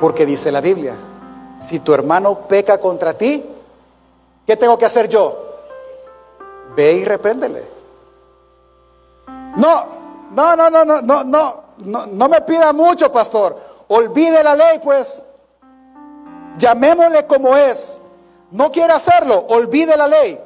[0.00, 0.96] Porque dice la Biblia,
[1.58, 3.44] si tu hermano peca contra ti,
[4.46, 5.38] ¿qué tengo que hacer yo?
[6.74, 7.64] Ve y repréndele.
[9.56, 9.84] No,
[10.32, 13.58] no, no, no, no, no, no, no, no me pida mucho, pastor.
[13.88, 15.22] Olvide la ley, pues.
[16.58, 17.98] Llamémosle como es.
[18.50, 20.38] No quiere hacerlo, olvide la ley.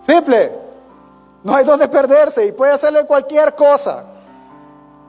[0.00, 0.52] Simple.
[1.42, 4.04] No hay donde perderse y puede hacerle cualquier cosa.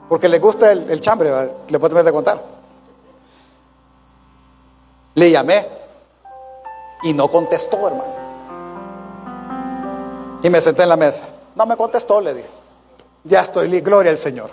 [0.08, 2.40] Porque le gusta el, chambre, le puedo contar.
[5.14, 5.81] Le llamé
[7.02, 8.22] y no contestó, hermano.
[10.42, 11.24] Y me senté en la mesa.
[11.54, 12.48] No me contestó, le dije.
[13.24, 14.50] Ya estoy, gloria al Señor.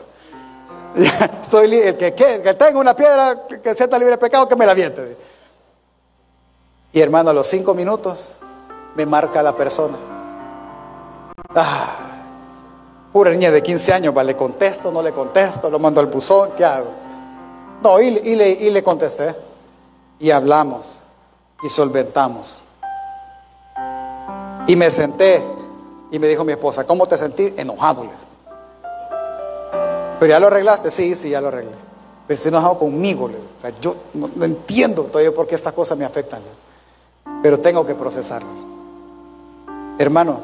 [1.49, 5.17] Soy el que, tenga una piedra que sienta libre de pecado, que me la aviente.
[6.91, 8.29] Y hermano, a los cinco minutos
[8.95, 9.97] me marca la persona.
[11.55, 11.95] Ah,
[13.13, 15.69] pura niña de 15 años, ¿le contesto, no le contesto?
[15.69, 16.51] ¿Lo mando al buzón?
[16.57, 16.91] ¿Qué hago?
[17.81, 19.35] No, le, y le contesté.
[20.19, 20.98] Y hablamos
[21.63, 22.61] y solventamos.
[24.67, 25.43] Y me senté
[26.11, 27.53] y me dijo mi esposa, ¿cómo te sentí?
[27.57, 28.05] Enojado.
[30.19, 31.71] Pero ya lo arreglaste, sí, sí, ya lo arreglé.
[32.27, 33.25] Pero estoy enojado conmigo.
[33.25, 36.41] O sea, yo no, entiendo todavía por qué estas cosas me afectan.
[37.41, 38.49] Pero tengo que procesarlo.
[39.97, 40.41] Hermano,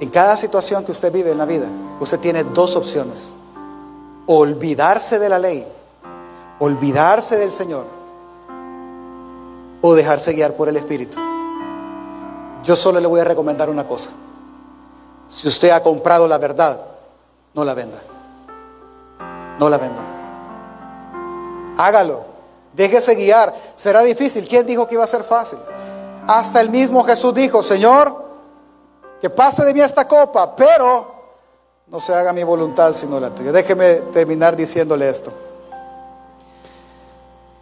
[0.00, 1.66] en cada situación que usted vive en la vida,
[2.00, 3.30] usted tiene dos opciones.
[4.26, 5.66] Olvidarse de la ley,
[6.58, 7.86] olvidarse del Señor,
[9.88, 11.18] o dejarse guiar por el Espíritu.
[12.64, 14.10] Yo solo le voy a recomendar una cosa.
[15.28, 16.80] Si usted ha comprado la verdad,
[17.54, 18.00] no la venda
[19.58, 20.02] no la venda.
[21.76, 22.24] Hágalo,
[22.72, 23.54] déjese guiar.
[23.74, 24.48] Será difícil.
[24.48, 25.58] ¿Quién dijo que iba a ser fácil?
[26.26, 28.24] Hasta el mismo Jesús dijo, Señor,
[29.20, 31.14] que pase de mí esta copa, pero
[31.86, 33.52] no se haga mi voluntad sino la tuya.
[33.52, 35.32] Déjeme terminar diciéndole esto.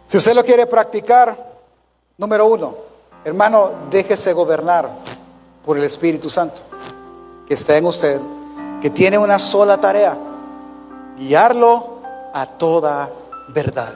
[0.07, 1.54] Si usted lo quiere practicar,
[2.17, 2.75] número uno,
[3.23, 4.89] hermano, déjese gobernar
[5.65, 6.61] por el Espíritu Santo
[7.47, 8.19] que está en usted,
[8.81, 10.17] que tiene una sola tarea
[11.17, 11.99] guiarlo
[12.33, 13.09] a toda
[13.49, 13.93] verdad.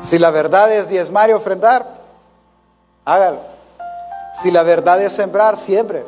[0.00, 1.86] Si la verdad es diezmar y ofrendar,
[3.04, 3.40] hágalo.
[4.42, 6.04] Si la verdad es sembrar, siempre.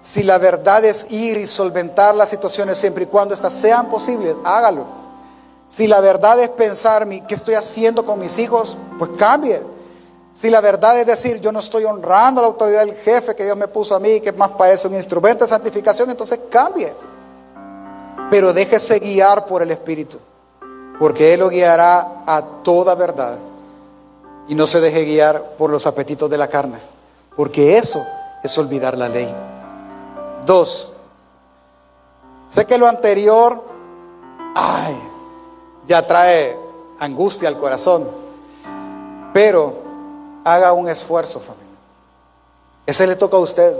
[0.00, 4.36] Si la verdad es ir y solventar las situaciones siempre y cuando estas sean posibles,
[4.44, 4.84] hágalo.
[5.68, 9.62] Si la verdad es pensar qué estoy haciendo con mis hijos, pues cambie.
[10.32, 13.56] Si la verdad es decir, yo no estoy honrando la autoridad del jefe que Dios
[13.56, 16.92] me puso a mí, que más parece un instrumento de santificación, entonces cambie
[18.30, 20.18] pero déjese guiar por el Espíritu,
[20.98, 23.38] porque Él lo guiará a toda verdad.
[24.48, 26.78] Y no se deje guiar por los apetitos de la carne,
[27.36, 28.04] porque eso
[28.42, 29.32] es olvidar la ley.
[30.44, 30.90] Dos,
[32.48, 33.62] sé que lo anterior,
[34.54, 34.96] ay,
[35.86, 36.56] ya trae
[36.98, 38.08] angustia al corazón,
[39.32, 39.74] pero
[40.44, 41.66] haga un esfuerzo, familia.
[42.86, 43.76] Ese le toca a usted,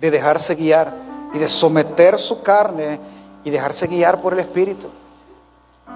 [0.00, 0.94] de dejarse guiar
[1.32, 3.00] y de someter su carne
[3.44, 4.88] y dejarse guiar por el Espíritu.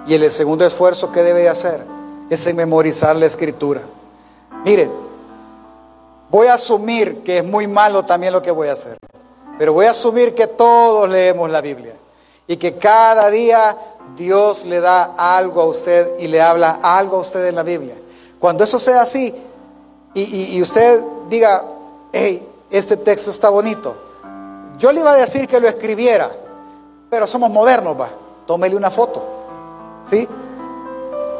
[0.07, 1.83] Y el segundo esfuerzo que debe hacer
[2.29, 3.81] es memorizar la escritura.
[4.63, 4.91] Miren,
[6.29, 8.97] voy a asumir que es muy malo también lo que voy a hacer,
[9.57, 11.98] pero voy a asumir que todos leemos la Biblia
[12.49, 13.77] y que cada día
[14.17, 17.93] Dios le da algo a usted y le habla algo a usted en la Biblia.
[18.39, 19.33] Cuando eso sea así
[20.15, 21.63] y, usted diga,
[22.11, 23.95] hey, este texto está bonito,
[24.79, 26.27] yo le iba a decir que lo escribiera,
[27.07, 28.09] pero somos modernos, va,
[28.47, 29.23] tómele una foto,
[30.09, 30.27] ¿sí?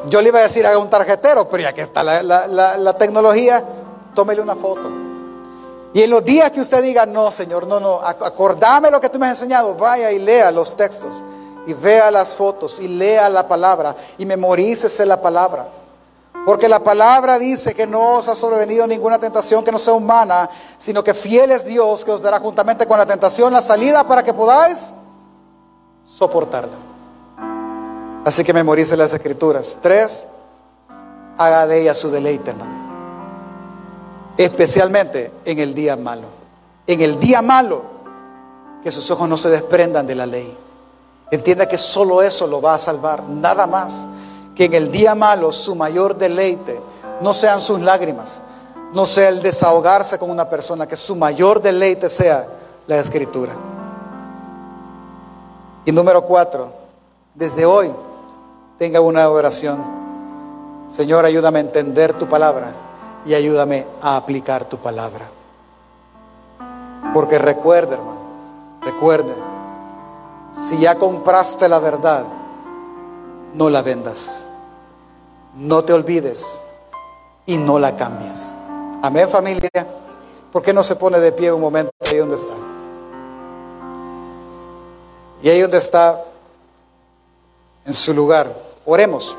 [0.09, 2.97] Yo le iba a decir haga un tarjetero, pero ya que está la, la, la,
[2.99, 3.63] tecnología,
[4.13, 5.08] tómele una foto.
[5.93, 9.17] Y en los días que usted diga, no, Señor, no, no, acordame lo que tú
[9.17, 11.23] me has enseñado, vaya y lea los textos,
[11.65, 15.67] y vea las fotos, y lea la palabra, y memorícese la palabra.
[16.45, 20.49] Porque la palabra dice que no os ha sobrevenido ninguna tentación que no sea humana,
[20.77, 24.23] sino que fiel es Dios que os dará juntamente con la tentación la salida para
[24.23, 24.93] que podáis
[26.05, 26.77] soportarla.
[28.25, 29.77] Así que memorice las escrituras.
[29.81, 30.27] Tres,
[31.37, 32.88] haga de ella su deleite, hermano.
[34.39, 36.27] Especialmente en el día malo.
[36.87, 37.83] En el día malo,
[38.81, 40.57] que sus ojos no se desprendan de la ley.
[41.29, 44.07] Entienda que solo eso lo va a salvar, nada más.
[44.55, 46.79] Que en el día malo su mayor deleite
[47.19, 48.39] no sean sus lágrimas,
[48.93, 52.47] no sea el desahogarse con una persona, que su mayor deleite sea
[52.87, 53.51] la escritura.
[55.83, 56.71] Y número cuatro,
[57.35, 57.91] desde hoy
[58.77, 59.83] tenga una oración.
[60.87, 62.73] Señor, ayúdame a entender tu palabra
[63.29, 65.29] y ayúdame a aplicar tu palabra.
[67.13, 68.21] Porque recuerde, hermano,
[68.81, 69.35] recuerde,
[70.51, 72.25] si ya compraste la verdad,
[73.53, 74.47] no la vendas.
[75.55, 76.59] No te olvides
[77.45, 78.55] y no la cambies.
[79.03, 79.69] Amén, familia.
[80.51, 82.55] ¿Por qué no se pone de pie un momento ahí donde está?
[85.43, 86.19] Y ahí donde está,
[87.85, 88.51] en su lugar.
[88.87, 89.37] Oremos.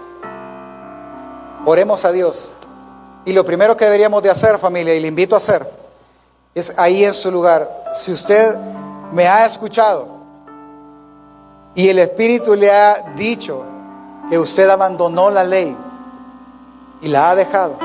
[1.67, 2.53] Oremos a Dios.
[3.25, 5.69] Y lo primero que deberíamos de hacer, familia, y le invito a hacer,
[6.55, 7.69] es ahí en su lugar.
[7.95, 8.57] Si usted
[9.13, 10.07] me ha escuchado
[11.75, 13.63] y el Espíritu le ha dicho
[14.29, 15.77] que usted abandonó la ley
[17.03, 17.77] y la ha dejado,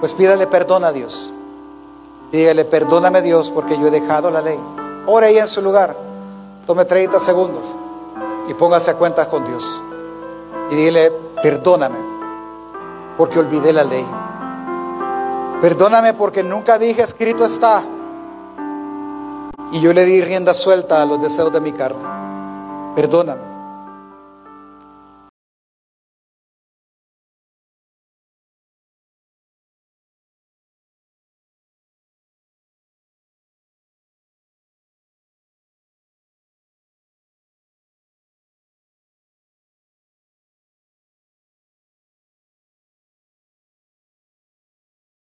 [0.00, 1.32] pues pídale perdón a Dios.
[2.30, 4.58] Dígale, perdóname Dios porque yo he dejado la ley.
[5.06, 5.94] Ore ahí en su lugar.
[6.66, 7.76] Tome 30 segundos
[8.48, 9.82] y póngase a cuentas con Dios
[10.72, 11.98] y dile, perdóname
[13.18, 14.06] porque olvidé la ley.
[15.62, 17.84] Perdóname porque nunca dije escrito está.
[19.70, 22.02] Y yo le di rienda suelta a los deseos de mi carne.
[22.96, 23.51] Perdóname.